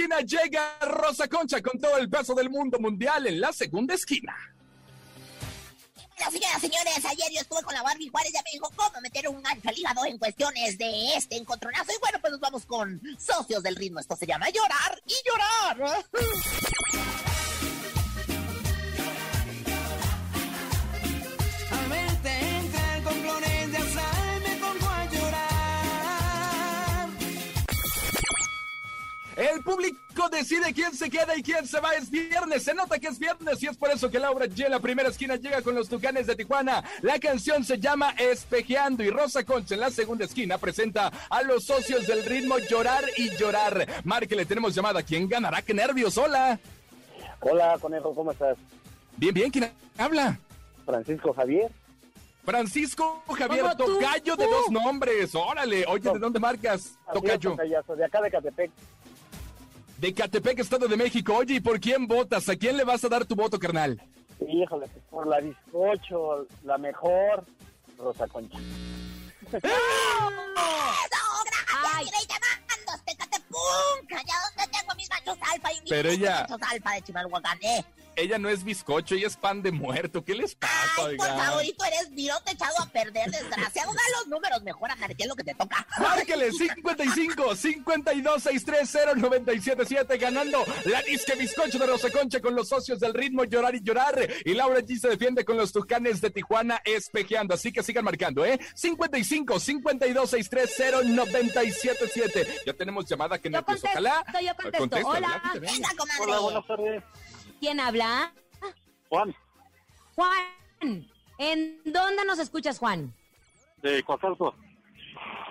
Esquina 0.00 0.20
llega 0.20 0.78
Rosa 0.80 1.28
Concha 1.28 1.60
con 1.60 1.78
todo 1.78 1.98
el 1.98 2.08
peso 2.08 2.34
del 2.34 2.48
mundo 2.48 2.78
mundial 2.78 3.26
en 3.26 3.40
la 3.40 3.52
segunda 3.52 3.94
esquina. 3.94 4.34
Bueno, 6.16 6.32
señoras, 6.32 6.60
señores, 6.60 7.04
ayer 7.04 7.26
yo 7.32 7.40
estuve 7.40 7.62
con 7.62 7.74
la 7.74 7.82
Barbie 7.82 8.08
Juárez, 8.08 8.32
ya 8.32 8.42
me 8.42 8.50
dijo 8.52 8.70
cómo 8.76 9.00
meter 9.00 9.28
un 9.28 9.42
gancho 9.42 9.68
al 9.68 10.06
en 10.06 10.18
cuestiones 10.18 10.78
de 10.78 11.14
este 11.16 11.36
encontronazo. 11.36 11.92
Y 11.92 11.98
bueno, 12.00 12.18
pues 12.20 12.30
nos 12.32 12.40
vamos 12.40 12.66
con 12.66 13.00
socios 13.18 13.62
del 13.62 13.76
ritmo. 13.76 14.00
Esto 14.00 14.16
se 14.16 14.26
llama 14.26 14.48
llorar 14.50 15.02
y 15.06 15.14
llorar. 15.26 16.04
El 29.40 29.62
público 29.62 30.28
decide 30.30 30.74
quién 30.74 30.92
se 30.94 31.08
queda 31.08 31.34
y 31.34 31.42
quién 31.42 31.66
se 31.66 31.80
va. 31.80 31.94
Es 31.94 32.10
viernes, 32.10 32.62
se 32.62 32.74
nota 32.74 32.98
que 32.98 33.08
es 33.08 33.18
viernes 33.18 33.62
y 33.62 33.68
es 33.68 33.76
por 33.78 33.90
eso 33.90 34.10
que 34.10 34.18
Laura 34.18 34.44
G 34.44 34.66
en 34.66 34.70
la 34.70 34.80
primera 34.80 35.08
esquina 35.08 35.36
llega 35.36 35.62
con 35.62 35.74
los 35.74 35.88
Tucanes 35.88 36.26
de 36.26 36.36
Tijuana. 36.36 36.84
La 37.00 37.18
canción 37.18 37.64
se 37.64 37.78
llama 37.78 38.10
Espejeando 38.18 39.02
y 39.02 39.08
Rosa 39.08 39.42
Concha 39.44 39.72
en 39.74 39.80
la 39.80 39.88
segunda 39.90 40.26
esquina 40.26 40.58
presenta 40.58 41.10
a 41.30 41.42
los 41.42 41.64
socios 41.64 42.06
del 42.06 42.22
ritmo 42.26 42.58
Llorar 42.58 43.02
y 43.16 43.30
Llorar. 43.36 43.86
Márquele, 44.04 44.44
tenemos 44.44 44.74
llamada. 44.74 45.02
¿Quién 45.02 45.26
ganará? 45.26 45.62
¡Qué 45.62 45.72
nervios! 45.72 46.18
¡Hola! 46.18 46.60
Hola, 47.40 47.78
conejo, 47.80 48.14
¿cómo 48.14 48.32
estás? 48.32 48.58
Bien, 49.16 49.32
bien, 49.32 49.50
¿quién 49.50 49.72
habla? 49.96 50.38
Francisco 50.84 51.32
Javier. 51.32 51.70
Francisco 52.44 53.22
Javier. 53.38 53.74
Tocayo 53.74 54.36
de 54.36 54.46
Uh. 54.46 54.50
dos 54.50 54.70
nombres. 54.70 55.34
Órale, 55.34 55.86
oye, 55.86 56.10
¿de 56.12 56.18
dónde 56.18 56.38
marcas? 56.38 56.98
Tocayo. 57.10 57.52
tocayazo, 57.52 57.96
de 57.96 58.04
acá 58.04 58.20
de 58.20 58.30
Catepec. 58.30 58.70
De 60.00 60.14
Catepec, 60.14 60.58
Estado 60.60 60.88
de 60.88 60.96
México. 60.96 61.34
Oye, 61.36 61.54
¿y 61.56 61.60
por 61.60 61.78
quién 61.78 62.06
votas? 62.06 62.48
¿A 62.48 62.56
quién 62.56 62.76
le 62.76 62.84
vas 62.84 63.04
a 63.04 63.08
dar 63.08 63.26
tu 63.26 63.34
voto, 63.34 63.58
carnal? 63.58 64.00
Híjole, 64.48 64.86
pues, 64.88 65.04
por 65.10 65.26
la 65.26 65.40
bizcocho, 65.40 66.46
la 66.64 66.78
mejor, 66.78 67.44
Rosa 67.98 68.26
Concha. 68.26 68.58
¡Iré 72.00 72.16
llamando! 72.28 73.04
¡Tecatepunk! 73.04 74.12
Allá 74.12 74.34
donde 74.56 74.72
tengo 74.78 74.94
mis 74.96 75.08
machos 75.10 75.36
alfa 75.52 75.72
y 75.72 75.80
mis 75.82 75.90
Pero 75.90 76.08
ella- 76.08 76.46
machos 76.48 76.68
alfa 76.70 76.92
de 76.94 77.02
Chimalhuacán, 77.02 77.58
¿eh? 77.62 77.84
Ella 78.16 78.38
no 78.38 78.48
es 78.48 78.64
bizcocho, 78.64 79.14
ella 79.14 79.26
es 79.28 79.36
pan 79.36 79.62
de 79.62 79.72
muerto. 79.72 80.24
¿Qué 80.24 80.34
les 80.34 80.54
pasa, 80.54 80.74
Ay, 80.98 81.16
por 81.16 81.26
oigan? 81.26 81.38
favor, 81.38 81.64
y 81.64 81.72
tú 81.72 81.84
eres 81.84 82.10
virote 82.14 82.52
echado 82.52 82.74
a 82.80 82.86
perder, 82.86 83.30
desgraciado. 83.30 83.92
Da 83.92 84.00
los 84.18 84.26
números 84.28 84.62
mejor, 84.62 84.90
Ana, 84.90 85.08
que 85.08 85.14
es 85.18 85.26
lo 85.28 85.34
que 85.36 85.44
te 85.44 85.54
toca. 85.54 85.86
Márquele 85.98 86.52
55 86.52 87.56
52 87.56 88.42
630 88.42 89.14
977 89.14 90.18
ganando 90.18 90.64
la 90.84 91.02
disque 91.02 91.34
bizcocho 91.34 91.78
de 91.78 91.86
Rosa 91.86 92.10
Concha 92.10 92.40
con 92.40 92.54
los 92.54 92.68
socios 92.68 93.00
del 93.00 93.14
ritmo 93.14 93.44
Llorar 93.44 93.74
y 93.74 93.80
Llorar. 93.80 94.28
Y 94.44 94.54
Laura 94.54 94.80
G 94.80 94.98
se 94.98 95.08
defiende 95.08 95.44
con 95.44 95.56
los 95.56 95.72
tucanes 95.72 96.20
de 96.20 96.30
Tijuana 96.30 96.80
espejeando. 96.84 97.54
Así 97.54 97.72
que 97.72 97.82
sigan 97.82 98.04
marcando, 98.04 98.44
¿eh? 98.44 98.58
55 98.74 99.58
52 99.60 100.30
630 100.30 101.02
977 101.14 102.46
Ya 102.66 102.72
tenemos 102.74 103.06
llamada 103.06 103.38
que 103.38 103.48
no 103.50 103.60
Ojalá. 103.60 104.24
yo 104.42 104.54
contesto. 104.78 105.08
Hola. 105.08 105.42
Hola, 106.20 106.38
buenas 106.40 106.66
tardes. 106.66 107.02
¿Quién 107.60 107.78
habla? 107.78 108.32
Juan, 109.08 109.34
Juan. 110.14 111.06
¿En 111.38 111.80
dónde 111.84 112.24
nos 112.24 112.38
escuchas, 112.38 112.78
Juan? 112.78 113.14
de 113.82 114.02
Coasalto, 114.02 114.54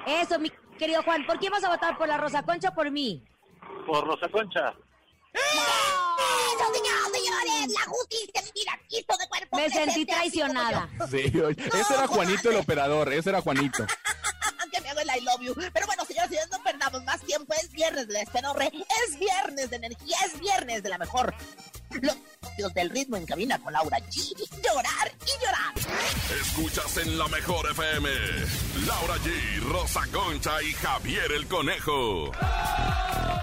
Eso, 0.06 0.38
mi 0.38 0.52
querido 0.78 1.02
Juan. 1.04 1.26
¿Por 1.26 1.40
quién 1.40 1.52
vas 1.52 1.64
a 1.64 1.70
votar? 1.70 1.98
¿Por 1.98 2.08
la 2.08 2.18
Rosa 2.18 2.44
Concha 2.44 2.70
o 2.70 2.76
por 2.76 2.92
mí? 2.92 3.24
por 3.86 4.06
Rosa 4.06 4.28
Concha. 4.30 4.74
¡Eso, 5.34 6.74
señoras, 6.74 7.12
señores! 7.12 7.74
¡La 7.74 7.86
justicia 7.92 8.42
divina 8.42 8.80
quiso 8.88 9.18
de 9.18 9.28
cuerpo 9.30 9.58
Me 9.58 9.64
presente, 9.64 9.92
sentí 9.92 10.06
traicionada. 10.06 10.90
Sí, 11.10 11.40
oye, 11.40 11.56
ese 11.68 11.94
era 11.94 12.08
Juanito 12.08 12.52
el 12.52 12.58
operador, 12.58 13.12
ese 13.14 13.30
era 13.30 13.42
Juanito. 13.42 13.86
que 14.72 14.82
me 14.82 14.90
hago 14.90 15.00
el 15.00 15.08
I 15.08 15.22
love 15.22 15.42
you. 15.42 15.56
Pero 15.74 15.88
bueno, 15.88 16.06
señoras 16.06 16.30
y 16.30 16.36
señores, 16.36 16.52
no 16.52 16.64
perdamos 16.64 17.04
más 17.04 17.22
tiempo. 17.22 17.54
Es 17.54 17.72
viernes 17.72 18.08
de 18.08 18.14
la 18.14 18.22
esperorre, 18.22 18.72
es 19.08 19.18
viernes 19.18 19.70
de 19.72 19.76
energía, 19.78 20.18
es 20.26 20.40
viernes 20.40 20.84
de 20.84 20.90
la 20.90 20.98
mejor. 21.00 21.34
Los 22.02 22.18
socios 22.42 22.74
del 22.74 22.90
ritmo 22.90 23.18
en 23.18 23.26
cabina 23.26 23.60
con 23.60 23.74
Laura 23.74 23.98
G. 24.00 24.36
Llorar 24.64 25.12
y 25.26 25.44
llorar. 25.44 25.74
Escuchas 26.42 26.98
en 26.98 27.18
la 27.18 27.28
mejor 27.28 27.70
FM. 27.72 28.10
Laura 28.86 29.16
G, 29.16 29.62
Rosa 29.64 30.02
Concha 30.12 30.62
y 30.62 30.72
Javier 30.74 31.32
el 31.32 31.48
Conejo. 31.48 32.32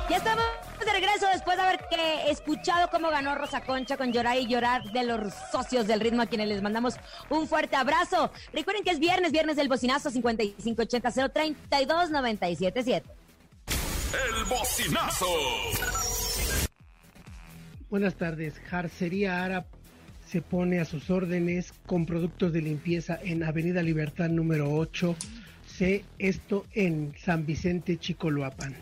Ya 0.09 0.18
estamos 0.18 0.44
de 0.85 0.92
regreso 0.92 1.26
después 1.32 1.56
de 1.56 1.62
haber 1.64 1.80
que 1.90 2.30
escuchado 2.30 2.88
cómo 2.90 3.11
ganó 3.11 3.35
Rosa 3.35 3.62
Concha 3.62 3.96
con 3.96 4.12
Llorar 4.12 4.38
y 4.38 4.46
Llorar 4.46 4.85
de 4.92 5.02
los 5.02 5.35
socios 5.50 5.88
del 5.88 5.98
ritmo 6.00 6.22
a 6.22 6.26
quienes 6.26 6.46
les 6.46 6.62
mandamos 6.62 6.94
un 7.28 7.48
fuerte 7.48 7.74
abrazo. 7.74 8.30
Recuerden 8.52 8.85
que 8.85 8.90
es 8.90 9.00
viernes, 9.00 9.32
viernes 9.32 9.56
del 9.56 9.68
bocinazo 9.68 10.11
5580 10.11 11.11
032 11.30 12.11
977. 12.11 13.11
El 14.28 14.44
bocinazo. 14.44 15.26
Buenas 17.88 18.16
tardes. 18.16 18.55
Jarcería 18.68 19.44
Ara 19.44 19.66
se 20.27 20.42
pone 20.42 20.81
a 20.81 20.85
sus 20.85 21.09
órdenes 21.09 21.72
con 21.87 22.05
productos 22.05 22.53
de 22.53 22.61
limpieza 22.61 23.16
en 23.22 23.44
Avenida 23.44 23.81
Libertad 23.81 24.29
número 24.29 24.72
8. 24.72 25.14
C. 25.68 26.05
Esto 26.18 26.66
en 26.72 27.14
San 27.22 27.46
Vicente, 27.46 27.99
Chicoloapan. 27.99 28.75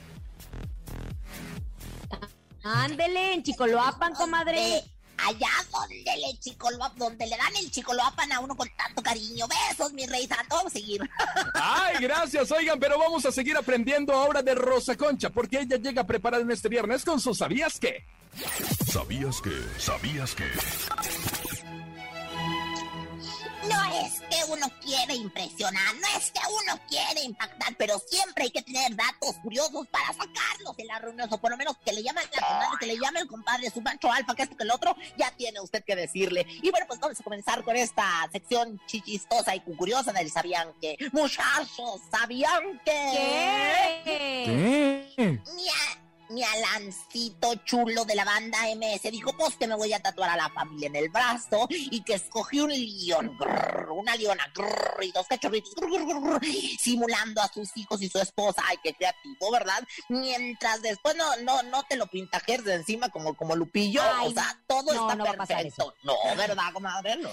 Ándele, 2.63 3.35
en 3.35 3.43
Chicoloapan, 3.43 4.15
comadre. 4.15 4.83
Allá 5.17 5.49
donde 5.71 6.17
le 6.17 6.39
chicoloapan, 6.41 6.99
donde 6.99 7.27
le 7.27 7.37
dan 7.37 7.55
el 7.57 7.71
chicoloapan 7.71 8.33
a 8.33 8.41
uno 8.41 8.57
con 8.57 8.69
tanto 8.77 9.01
cariño. 9.03 9.47
Besos, 9.47 9.93
mi 9.93 10.07
rey 10.07 10.27
santo. 10.27 10.57
Vamos 10.57 10.73
a 10.73 10.79
seguir. 10.79 11.01
Ay, 11.55 11.97
gracias, 12.01 12.51
oigan, 12.51 12.81
pero 12.81 12.99
vamos 12.99 13.25
a 13.25 13.31
seguir 13.31 13.57
aprendiendo 13.57 14.13
ahora 14.13 14.43
de 14.43 14.55
Rosa 14.55 14.97
Concha, 14.97 15.31
porque 15.31 15.61
ella 15.61 15.77
llega 15.77 16.05
preparada 16.05 16.43
en 16.43 16.51
este 16.51 16.69
viernes 16.69 17.05
con 17.05 17.21
su 17.21 17.35
¿Sabías 17.35 17.79
qué? 17.79 18.05
¿Sabías 18.91 19.41
que? 19.41 19.53
¿Sabías 19.79 20.35
que? 20.35 20.45
No 23.69 23.83
es 24.05 24.21
que 24.21 24.53
uno 24.53 24.67
quiere 24.83 25.15
impresionar, 25.15 25.95
no 25.95 26.19
es 26.19 26.31
que 26.31 26.41
uno 26.49 26.79
quiere 26.87 27.23
impactar, 27.23 27.75
pero 27.79 27.99
siempre 27.99 28.45
hay 28.45 28.51
que 28.51 28.61
tener 28.63 28.95
datos 28.95 29.37
curiosos 29.43 29.87
para 29.89 30.09
sacarlos 30.09 30.75
en 30.79 30.87
las 30.87 31.01
reuniones, 31.01 31.33
o 31.33 31.39
por 31.41 31.51
lo 31.51 31.57
menos 31.57 31.75
que 31.85 31.93
le 31.93 32.03
llame 32.03 32.21
la 32.33 32.47
comadre, 32.47 32.77
que 32.79 32.87
le 32.87 32.99
llame 32.99 33.21
el 33.21 33.27
compadre, 33.27 33.71
su 33.71 33.81
mancho 33.81 34.13
alfa, 34.13 34.35
que 34.35 34.43
esto 34.43 34.57
que 34.57 34.65
el 34.65 34.71
otro, 34.71 34.95
ya 35.17 35.31
tiene 35.31 35.61
usted 35.61 35.83
que 35.83 35.97
decirle. 35.97 36.47
Y 36.63 36.71
bueno, 36.71 36.85
pues 36.87 37.01
vamos 37.01 37.19
a 37.19 37.23
comenzar 37.25 37.65
con 37.65 37.75
esta 37.77 38.29
sección 38.33 38.79
chichistosa 38.87 39.55
y 39.57 39.61
curiosa 39.61 40.13
del 40.13 40.31
¿Sabían 40.31 40.69
que? 40.81 40.99
Muchachos, 41.13 42.01
¿sabían 42.11 42.81
que? 42.85 44.03
¿Qué? 45.17 45.41
A- 45.47 46.04
mi 46.31 46.43
Alancito 46.43 47.55
chulo 47.65 48.05
de 48.05 48.15
la 48.15 48.25
banda 48.25 48.59
MS 48.75 49.03
dijo, 49.11 49.33
pues 49.37 49.57
que 49.57 49.67
me 49.67 49.75
voy 49.75 49.93
a 49.93 50.01
tatuar 50.01 50.31
a 50.31 50.37
la 50.37 50.49
familia 50.51 50.89
en 50.89 50.97
el 50.97 51.09
brazo 51.09 51.67
y 51.69 52.03
que 52.03 52.15
escogí 52.15 52.61
un 52.61 52.71
león, 52.71 53.37
una 53.91 54.17
leona 54.17 54.51
y 55.03 55.13
dos 55.13 55.27
cachorritos 55.27 55.75
simulando 56.81 57.43
a 57.43 57.49
sus 57.49 57.77
hijos 57.77 58.01
y 58.03 58.09
su 58.09 58.19
esposa. 58.19 58.63
Ay, 58.67 58.79
qué 58.83 58.95
creativo, 58.95 59.51
¿verdad? 59.51 59.83
Mientras 60.09 60.83
después 60.83 61.17
no, 61.17 61.37
no, 61.37 61.63
no 61.65 61.83
te 61.85 61.97
lo 61.97 62.07
pintajes 62.07 62.65
de 62.65 62.75
encima 62.75 63.09
como, 63.09 63.35
como 63.37 63.57
Lupillo. 63.57 64.03
O 64.23 64.31
sea, 64.31 64.59
todo 64.67 64.93
está 64.93 65.15
no 65.15 65.25
perfecto. 65.25 65.95
No, 66.03 66.15
¿verdad, 66.37 66.73
comadre? 66.73 67.17
No. 67.17 67.31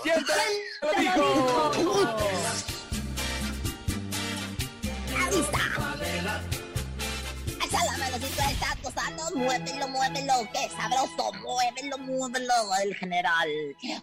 lo 0.82 0.94
dijo! 1.00 2.12
Ahí 5.18 5.40
está. 5.40 5.62
La 7.72 8.81
dijo? 8.92 9.36
Muévelo, 9.36 9.88
muévelo, 9.88 10.34
qué 10.54 10.70
sabroso, 10.70 11.32
muévelo, 11.42 11.98
muévelo. 11.98 12.54
El 12.84 12.96
general, 12.96 13.50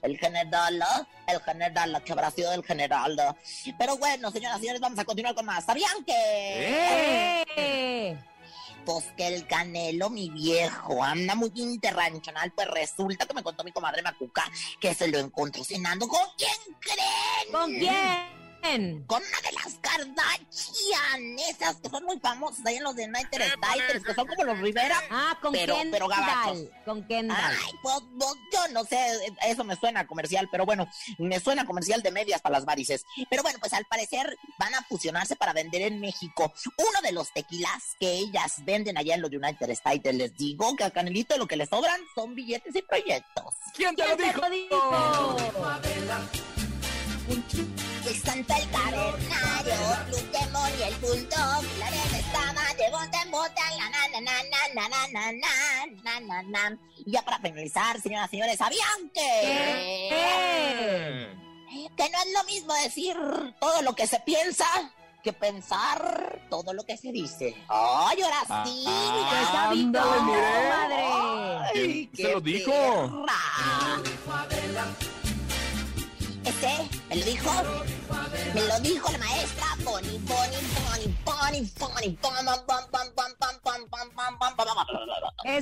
el 0.03 0.19
general, 0.19 0.83
¿ah? 0.83 1.07
el 1.27 1.41
general, 1.41 2.03
que 2.05 2.13
habrá 2.13 2.31
sido 2.31 2.53
el 2.53 2.65
general. 2.65 3.17
Pero 3.79 3.97
bueno, 3.99 4.31
señoras 4.31 4.59
y 4.59 4.61
señores, 4.61 4.81
vamos 4.81 4.99
a 4.99 5.05
continuar 5.05 5.35
con 5.35 5.47
más. 5.47 5.65
¿Sabían 5.65 6.05
que? 6.05 7.45
¡Eh! 7.57 8.19
Pues 8.85 9.05
que 9.17 9.27
el 9.27 9.47
Canelo, 9.47 10.09
mi 10.09 10.31
viejo, 10.31 11.03
anda 11.03 11.35
muy 11.35 11.53
interranchonal. 11.55 12.53
Pues 12.53 12.69
resulta 12.69 13.27
que 13.27 13.35
me 13.35 13.43
contó 13.43 13.63
mi 13.63 13.73
comadre 13.73 14.03
Macuca 14.03 14.45
que 14.81 14.95
se 14.95 15.09
lo 15.09 15.19
encontró 15.19 15.63
cenando. 15.63 16.09
¿Con 16.09 16.27
quién 16.39 16.77
creen? 16.81 17.53
¿Con 17.53 17.71
quién? 17.75 18.48
Con 18.61 19.23
una 19.23 19.41
de 19.41 19.53
las 19.53 19.75
Kardashian, 19.81 21.39
esas 21.49 21.77
que 21.77 21.89
son 21.89 22.05
muy 22.05 22.19
famosas 22.19 22.65
ahí 22.67 22.77
en 22.77 22.83
los 22.83 22.95
de 22.95 23.05
United 23.05 23.41
States, 23.41 24.05
que 24.05 24.15
son 24.15 24.27
como 24.27 24.45
los 24.45 24.59
Rivera. 24.59 25.01
Ah, 25.11 25.39
con 25.41 25.53
pero, 25.53 25.75
Kendall. 25.75 25.91
pero 25.91 26.09
gabachos. 26.09 26.65
Con 26.85 27.07
Kendall. 27.07 27.37
Ay, 27.41 27.73
pues, 27.83 27.97
pues, 28.19 28.35
yo 28.53 28.69
no 28.73 28.85
sé, 28.85 28.99
eso 29.47 29.65
me 29.65 29.77
suena 29.77 30.07
comercial, 30.07 30.49
pero 30.51 30.67
bueno, 30.67 30.87
me 31.19 31.41
suena 31.41 31.65
comercial 31.65 32.03
de 32.03 32.11
medias 32.11 32.43
para 32.43 32.57
las 32.57 32.67
varices. 32.67 33.05
Pero 33.31 33.43
bueno, 33.43 33.59
pues 33.59 33.73
al 33.73 33.87
parecer 33.87 34.37
van 34.59 34.75
a 34.75 34.83
fusionarse 34.83 35.35
para 35.37 35.53
vender 35.53 35.83
en 35.83 36.01
México 36.01 36.53
uno 36.77 37.01
de 37.03 37.13
los 37.13 37.33
tequilas 37.33 37.97
que 37.99 38.13
ellas 38.13 38.65
venden 38.65 38.99
allá 38.99 39.15
en 39.15 39.23
los 39.23 39.31
United 39.31 39.71
States. 39.71 40.15
Les 40.15 40.37
digo 40.37 40.77
que 40.77 40.85
a 40.85 40.91
Canelito 40.91 41.39
lo 41.39 41.47
que 41.47 41.57
le 41.57 41.67
sobran 41.67 42.01
son 42.15 42.35
billetes 42.35 42.75
y 42.77 42.83
proyectos. 42.83 43.55
¿Quién 43.75 43.97
te 43.97 44.07
lo 44.07 44.17
dijo? 44.17 44.43
El 45.83 46.68
santo, 48.25 48.55
el 48.55 48.71
cavernario, 48.71 49.75
Pokémon 50.11 50.71
y 50.79 50.83
el 50.83 50.95
bulldog, 50.97 51.63
la 51.79 51.87
arena 51.87 52.19
estaba 52.19 52.75
de 52.77 52.91
bote 52.91 53.19
en 53.25 53.31
bote, 53.31 53.63
la 53.77 53.89
na 53.91 54.09
na 54.13 54.21
na 54.21 54.43
na 54.51 54.61
na 54.75 54.89
na 54.89 55.13
na 55.13 55.33
na 55.33 55.51
na 56.03 56.21
na 56.21 56.43
na. 56.43 56.79
Y 57.05 57.13
ya 57.13 57.23
para 57.23 57.39
finalizar, 57.39 58.01
señoras 58.01 58.29
y 58.29 58.31
señores, 58.31 58.59
¿sabían 58.59 59.11
que... 59.15 59.29
Que 61.97 62.11
no 62.11 62.19
es 62.19 62.33
lo 62.33 62.45
mismo 62.45 62.75
decir 62.75 63.17
todo 63.61 63.83
lo 63.83 63.95
que 63.95 64.07
se 64.07 64.21
piensa 64.21 64.67
que 65.23 65.33
pensar 65.33 66.41
todo 66.49 66.73
lo 66.73 66.85
que 66.85 66.97
se 66.97 67.13
dice. 67.13 67.55
¡Ay, 67.69 68.23
ahora 68.23 68.65
sí! 68.65 68.85
Ah, 68.87 69.73
ya 69.75 69.93
madre! 71.73 72.09
¿Quién 72.15 72.27
se 72.27 72.33
lo 72.33 72.41
dijo? 72.41 72.73
Este 76.45 76.89
¿Me 77.09 77.17
lo 77.17 77.25
dijo? 77.25 77.51
Me 78.55 78.61
lo 78.63 78.81
dijo 78.81 79.13
la 79.13 79.19
maestra. 79.19 79.65
Pony, 79.83 80.19
pony, 80.27 80.59
pony, 80.75 81.15
pony, 81.25 81.69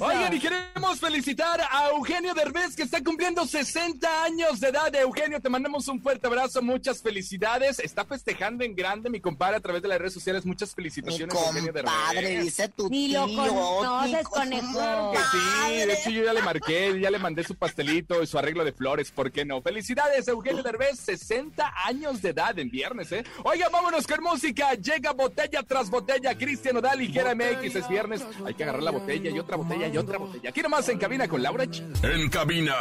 Oigan, 0.00 0.34
y 0.34 0.40
queremos 0.40 0.98
felicitar 0.98 1.60
a 1.70 1.90
Eugenio 1.90 2.34
Derbez, 2.34 2.74
que 2.74 2.82
está 2.82 3.02
cumpliendo 3.02 3.46
60 3.46 4.24
años 4.24 4.58
de 4.58 4.68
edad. 4.68 4.92
Eugenio, 4.96 5.40
te 5.40 5.48
mandamos 5.48 5.86
un 5.86 6.00
fuerte 6.00 6.26
abrazo, 6.26 6.62
muchas 6.62 7.00
felicidades. 7.00 7.78
Está 7.78 8.04
festejando 8.04 8.64
en 8.64 8.74
grande 8.74 9.08
mi 9.08 9.20
compadre 9.20 9.56
a 9.58 9.60
través 9.60 9.82
de 9.82 9.88
las 9.88 9.98
redes 9.98 10.14
sociales. 10.14 10.44
Muchas 10.44 10.74
felicitaciones, 10.74 11.32
mi 11.32 11.40
Eugenio 11.40 11.72
Derbez. 11.72 11.92
Padre, 11.92 12.40
dice 12.40 12.68
tu 12.70 12.88
Ni 12.88 13.08
lo 13.08 13.26
conoces, 13.26 14.24
conejo. 14.28 15.12
Sí, 15.30 15.76
de 15.76 15.92
hecho 15.92 16.10
yo 16.10 16.24
ya 16.24 16.32
le 16.32 16.42
marqué, 16.42 16.98
ya 17.00 17.10
le 17.10 17.18
mandé 17.18 17.44
su 17.44 17.54
pastelito 17.54 18.22
y 18.22 18.26
su 18.26 18.36
arreglo 18.36 18.64
de 18.64 18.72
flores, 18.72 19.12
¿por 19.12 19.30
qué 19.30 19.44
no? 19.44 19.62
Felicidades, 19.62 20.26
Eugenio 20.26 20.64
Derbez, 20.64 20.98
60 20.98 21.35
años 21.84 22.22
de 22.22 22.30
edad 22.30 22.58
en 22.58 22.70
viernes, 22.70 23.12
¿eh? 23.12 23.24
Oiga, 23.44 23.68
vámonos 23.68 24.06
con 24.06 24.22
música, 24.22 24.74
llega 24.74 25.12
botella 25.12 25.62
tras 25.62 25.90
botella, 25.90 26.36
Cristian 26.36 26.76
Odal 26.76 27.02
y 27.02 27.12
Jera 27.12 27.34
MX, 27.34 27.76
es 27.76 27.88
viernes, 27.88 28.24
hay 28.44 28.54
que 28.54 28.62
agarrar 28.64 28.82
la 28.82 28.90
botella 28.90 29.30
y 29.30 29.38
otra 29.38 29.56
botella 29.56 29.88
y 29.88 29.96
otra 29.96 30.18
botella. 30.18 30.50
Aquí 30.50 30.62
nomás 30.62 30.88
en 30.88 30.98
cabina 30.98 31.28
con 31.28 31.42
Laura 31.42 31.64
G. 31.64 31.82
En 32.02 32.28
cabina, 32.28 32.74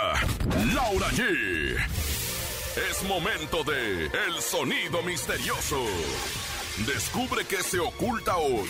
Laura 0.74 1.08
G. 1.10 1.78
Es 2.89 3.04
momento 3.04 3.63
de 3.63 4.06
El 4.06 4.41
Sonido 4.41 5.02
Misterioso. 5.04 5.86
Descubre 6.86 7.46
qué 7.46 7.63
se 7.63 7.80
oculta 7.80 8.36
hoy. 8.36 8.70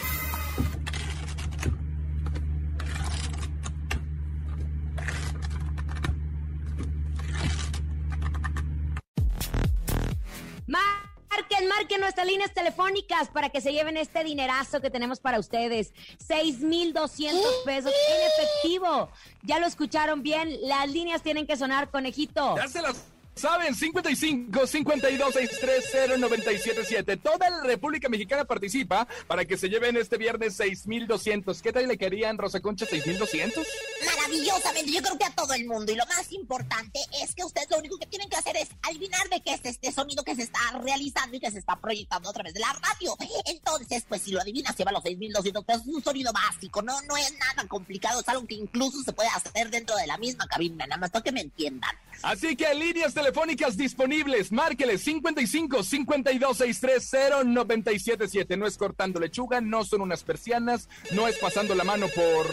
Nuestras 12.15 12.27
líneas 12.27 12.53
telefónicas 12.53 13.27
para 13.27 13.49
que 13.49 13.59
se 13.59 13.73
lleven 13.73 13.97
este 13.97 14.23
dinerazo 14.23 14.79
que 14.79 14.89
tenemos 14.89 15.19
para 15.19 15.37
ustedes. 15.37 15.93
6,200 16.25 17.43
pesos 17.65 17.91
en 17.91 18.43
efectivo. 18.45 19.09
Ya 19.43 19.59
lo 19.59 19.67
escucharon 19.67 20.23
bien. 20.23 20.57
Las 20.61 20.89
líneas 20.89 21.21
tienen 21.21 21.45
que 21.45 21.57
sonar, 21.57 21.91
conejito. 21.91 22.55
Ya 22.55 22.69
se 22.69 22.81
las 22.81 23.03
saben, 23.35 23.75
55 23.75 24.67
52 24.67 25.33
630 25.33 26.17
977. 26.17 27.17
Toda 27.17 27.49
la 27.49 27.63
República 27.63 28.09
Mexicana 28.09 28.45
participa 28.45 29.07
para 29.27 29.45
que 29.45 29.57
se 29.57 29.69
lleven 29.69 29.97
este 29.97 30.17
viernes 30.17 30.55
6200. 30.55 31.61
¿Qué 31.61 31.73
tal 31.73 31.87
le 31.87 31.97
querían, 31.97 32.37
Rosa 32.37 32.59
Concha, 32.61 32.85
6200? 32.85 33.65
Maravillosamente, 34.05 34.91
yo 34.91 35.01
creo 35.01 35.17
que 35.17 35.25
a 35.25 35.31
todo 35.31 35.53
el 35.53 35.65
mundo. 35.65 35.91
Y 35.91 35.95
lo 35.95 36.05
más 36.05 36.31
importante 36.31 36.99
es 37.21 37.35
que 37.35 37.43
ustedes 37.43 37.69
lo 37.69 37.79
único 37.79 37.97
que 37.97 38.05
tienen 38.05 38.29
que 38.29 38.37
hacer 38.37 38.55
es 38.57 38.69
adivinar 38.83 39.27
de 39.29 39.41
qué 39.41 39.53
es 39.53 39.65
este 39.65 39.91
sonido 39.91 40.23
que 40.23 40.35
se 40.35 40.43
está 40.43 40.59
realizando 40.81 41.35
y 41.35 41.39
que 41.39 41.51
se 41.51 41.59
está 41.59 41.75
proyectando 41.75 42.29
a 42.29 42.33
través 42.33 42.53
de 42.53 42.61
la 42.61 42.73
radio. 42.73 43.15
Entonces, 43.45 44.05
pues 44.07 44.21
si 44.21 44.31
lo 44.31 44.41
adivinas, 44.41 44.75
lleva 44.77 44.91
los 44.91 45.03
6.200 45.03 45.65
pesos. 45.65 45.81
Es 45.81 45.93
un 45.93 46.03
sonido 46.03 46.31
básico, 46.31 46.81
no, 46.81 47.01
no 47.03 47.17
es 47.17 47.33
nada 47.37 47.67
complicado. 47.67 48.21
Es 48.21 48.29
algo 48.29 48.47
que 48.47 48.55
incluso 48.55 49.03
se 49.03 49.13
puede 49.13 49.29
hacer 49.29 49.69
dentro 49.69 49.95
de 49.97 50.07
la 50.07 50.17
misma 50.17 50.47
cabina, 50.47 50.85
nada 50.87 50.99
más 50.99 51.11
para 51.11 51.23
que 51.23 51.31
me 51.31 51.41
entiendan. 51.41 51.95
Así 52.21 52.55
que 52.55 52.73
líneas 52.73 53.13
telefónicas 53.29 53.75
disponibles. 53.75 54.51
Márqueles 54.51 55.01
55 55.01 55.81
52 55.83 56.57
630 56.57 57.43
977. 57.43 58.55
No 58.57 58.67
es 58.67 58.77
cortando 58.77 59.19
lechuga, 59.19 59.61
no 59.61 59.83
son 59.83 60.01
unas 60.01 60.23
persianas, 60.23 60.87
no 61.11 61.27
es 61.27 61.37
pasando 61.39 61.73
la 61.73 61.83
mano 61.83 62.05
por 62.13 62.45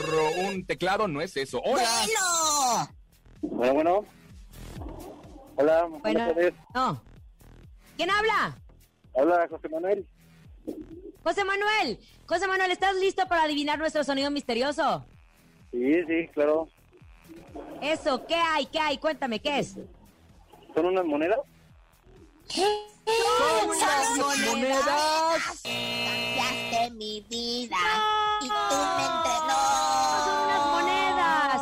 un 0.47 0.65
teclado, 0.65 1.09
no 1.09 1.21
es 1.21 1.37
eso. 1.37 1.61
Hola. 1.63 2.89
Bueno, 3.43 3.75
bueno. 3.75 4.05
Hola, 5.57 5.83
Bueno, 5.85 5.99
buenas 6.01 6.29
tardes. 6.35 6.55
no. 6.75 7.03
¿Quién 7.99 8.11
habla? 8.11 8.57
Habla 9.15 9.47
José 9.49 9.69
Manuel. 9.69 10.07
José 11.23 11.45
Manuel. 11.45 11.99
José 12.27 12.47
Manuel, 12.49 12.71
¿estás 12.71 12.97
listo 12.97 13.29
para 13.29 13.43
adivinar 13.43 13.79
nuestro 13.79 14.03
sonido 14.05 14.31
misterioso? 14.31 15.05
Sí, 15.71 16.03
sí, 16.09 16.29
claro. 16.33 16.69
Eso, 17.83 18.25
¿qué 18.27 18.35
hay? 18.37 18.65
¿Qué 18.67 18.79
hay? 18.79 18.97
Cuéntame, 18.97 19.39
¿qué 19.41 19.59
es? 19.59 19.77
¿Son 20.75 20.87
unas 20.87 21.05
monedas? 21.05 21.39
Son 22.49 23.69
unas 23.69 24.39
monedas. 24.47 25.63
Cambiaste 25.63 26.91
mi 26.93 27.21
vida 27.29 27.77
y 28.41 28.49
tú 28.49 28.55
me 28.97 29.05
Son 30.25 30.45
unas 30.45 30.67
monedas. 30.71 31.57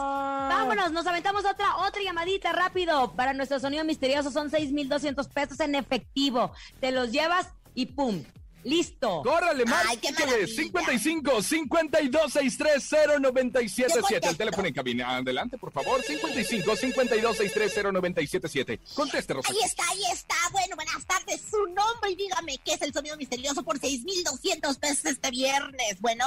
Vámonos, 0.49 0.93
nos 0.93 1.07
aventamos 1.07 1.45
otra, 1.45 1.77
otra 1.79 2.03
llamadita 2.03 2.53
rápido. 2.53 3.13
Para 3.13 3.33
nuestro 3.33 3.59
sonido 3.59 3.85
misterioso 3.85 4.31
son 4.31 4.51
6,200 4.51 5.29
pesos 5.29 5.59
en 5.61 5.75
efectivo. 5.75 6.53
Te 6.81 6.93
los 6.93 7.11
llevas 7.11 7.49
y 7.75 7.87
¡pum! 7.87 8.23
¡Listo! 8.65 9.23
¡Córrale, 9.23 9.65
Ay, 9.67 9.97
qué 9.97 10.13
márqueles! 10.13 10.55
55 10.55 11.43
52 11.43 12.33
630 12.33 13.19
977. 13.21 14.29
El 14.29 14.37
teléfono 14.37 14.69
en 14.69 14.75
cabina. 14.75 15.17
Adelante, 15.17 15.57
por 15.57 15.73
favor. 15.73 16.03
55 16.03 16.77
52 16.77 17.37
630 17.37 17.93
977. 17.93 18.81
Conteste, 18.95 19.35
Rosa. 19.35 19.51
Ahí 19.51 19.59
está, 19.65 19.83
ahí 19.89 20.03
está. 20.13 20.35
Bueno, 20.53 20.77
buenas 20.77 21.07
tardes. 21.07 21.41
Su 21.51 21.65
nombre 21.67 22.11
y 22.11 22.17
dígame 22.17 22.59
qué 22.65 22.75
es 22.75 22.83
el 22.83 22.93
sonido 22.93 23.17
misterioso 23.17 23.63
por 23.63 23.79
6,200 23.79 24.77
pesos 24.79 25.05
este 25.07 25.31
viernes. 25.31 26.01
Bueno. 26.01 26.27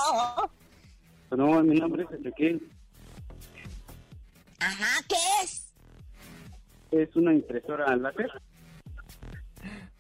No, 1.32 1.64
mi 1.64 1.80
nombre 1.80 2.04
es 2.04 2.20
Ezequiel. 2.20 2.68
Ajá, 4.60 5.04
¿qué 5.08 5.16
es? 5.44 5.74
Es 6.92 7.16
una 7.16 7.34
impresora 7.34 7.96
láser. 7.96 8.32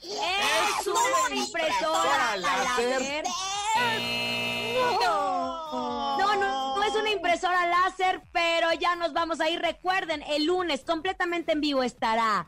¡Es 0.03 0.87
una 0.87 1.35
impresora 1.35 2.37
láser! 2.37 3.23
No, 6.19 6.35
no, 6.35 6.75
no 6.75 6.83
es 6.83 6.95
una 6.95 7.09
impresora 7.09 7.65
láser, 7.67 8.21
pero 8.31 8.73
ya 8.73 8.95
nos 8.95 9.13
vamos 9.13 9.39
a 9.39 9.49
ir. 9.49 9.61
Recuerden, 9.61 10.23
el 10.23 10.45
lunes 10.45 10.83
completamente 10.83 11.53
en 11.53 11.61
vivo 11.61 11.83
estará 11.83 12.47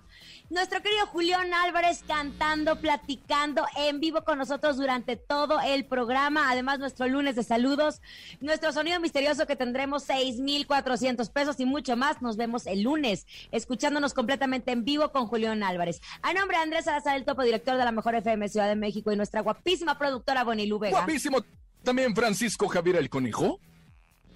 nuestro 0.50 0.82
querido 0.82 1.06
Julián 1.08 1.54
Álvarez 1.54 2.04
cantando, 2.08 2.80
platicando 2.80 3.66
en 3.78 4.00
vivo 4.00 4.24
con 4.24 4.38
nosotros 4.38 4.78
durante 4.78 5.16
todo 5.16 5.60
el 5.62 5.86
programa. 5.86 6.52
Además, 6.52 6.80
nuestro 6.80 7.08
lunes 7.08 7.36
de 7.36 7.44
saludos, 7.44 8.02
nuestro 8.42 8.72
sonido 8.72 9.00
misterioso 9.00 9.48
que 9.48 9.56
tendremos 9.56 10.04
6,400 10.04 11.30
pesos 11.30 11.60
y 11.60 11.66
mucho 11.66 11.96
más. 11.96 12.22
Nos 12.22 12.38
vemos 12.38 12.68
el 12.68 12.84
lunes, 12.84 13.26
escuchándonos 13.52 14.14
completamente 14.14 14.72
en 14.72 14.86
vivo 14.86 15.12
con 15.12 15.28
Julián 15.28 15.64
Álvarez. 15.64 16.02
A 16.22 16.34
nombre 16.34 16.58
de 16.58 16.64
Andrés 16.64 16.86
Salazar, 16.86 17.16
el 17.16 17.26
topo 17.26 17.44
director 17.44 17.78
de 17.78 17.86
la 17.86 17.92
Mejor 17.92 18.16
FM 18.16 18.48
Ciudad 18.50 18.68
de 18.68 18.76
México 18.76 19.12
y 19.12 19.16
nuestra 19.16 19.42
guapísima 19.42 19.98
productora 19.98 20.44
Bonilú 20.44 20.80
Vega. 20.80 20.98
Guapísimo. 20.98 21.44
También 21.84 22.16
Francisco 22.16 22.68
Javier 22.68 22.96
el 22.96 23.10
Conejo. 23.10 23.60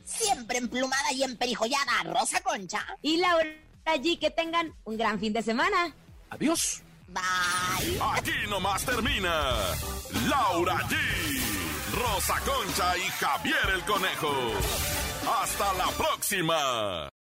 siempre 0.04 0.58
emplumada 0.58 1.12
y 1.14 1.24
emperijollada, 1.24 2.04
Rosa 2.04 2.42
Concha. 2.42 2.86
Y 3.02 3.18
Laura 3.18 3.69
G, 3.86 4.20
que 4.20 4.30
tengan 4.32 4.74
un 4.84 4.98
gran 4.98 5.20
fin 5.20 5.34
de 5.34 5.42
semana. 5.42 5.94
Adiós. 6.30 6.84
Bye. 7.08 8.00
Aquí 8.16 8.48
nomás 8.50 8.86
termina 8.86 9.56
Laura 10.28 10.78
G, 10.88 10.96
Rosa 11.96 12.40
Concha 12.46 12.98
y 12.98 13.02
Javier 13.02 13.70
el 13.74 13.82
Conejo. 13.82 14.32
Hasta 15.42 15.74
la 15.74 15.88
próxima. 15.98 17.10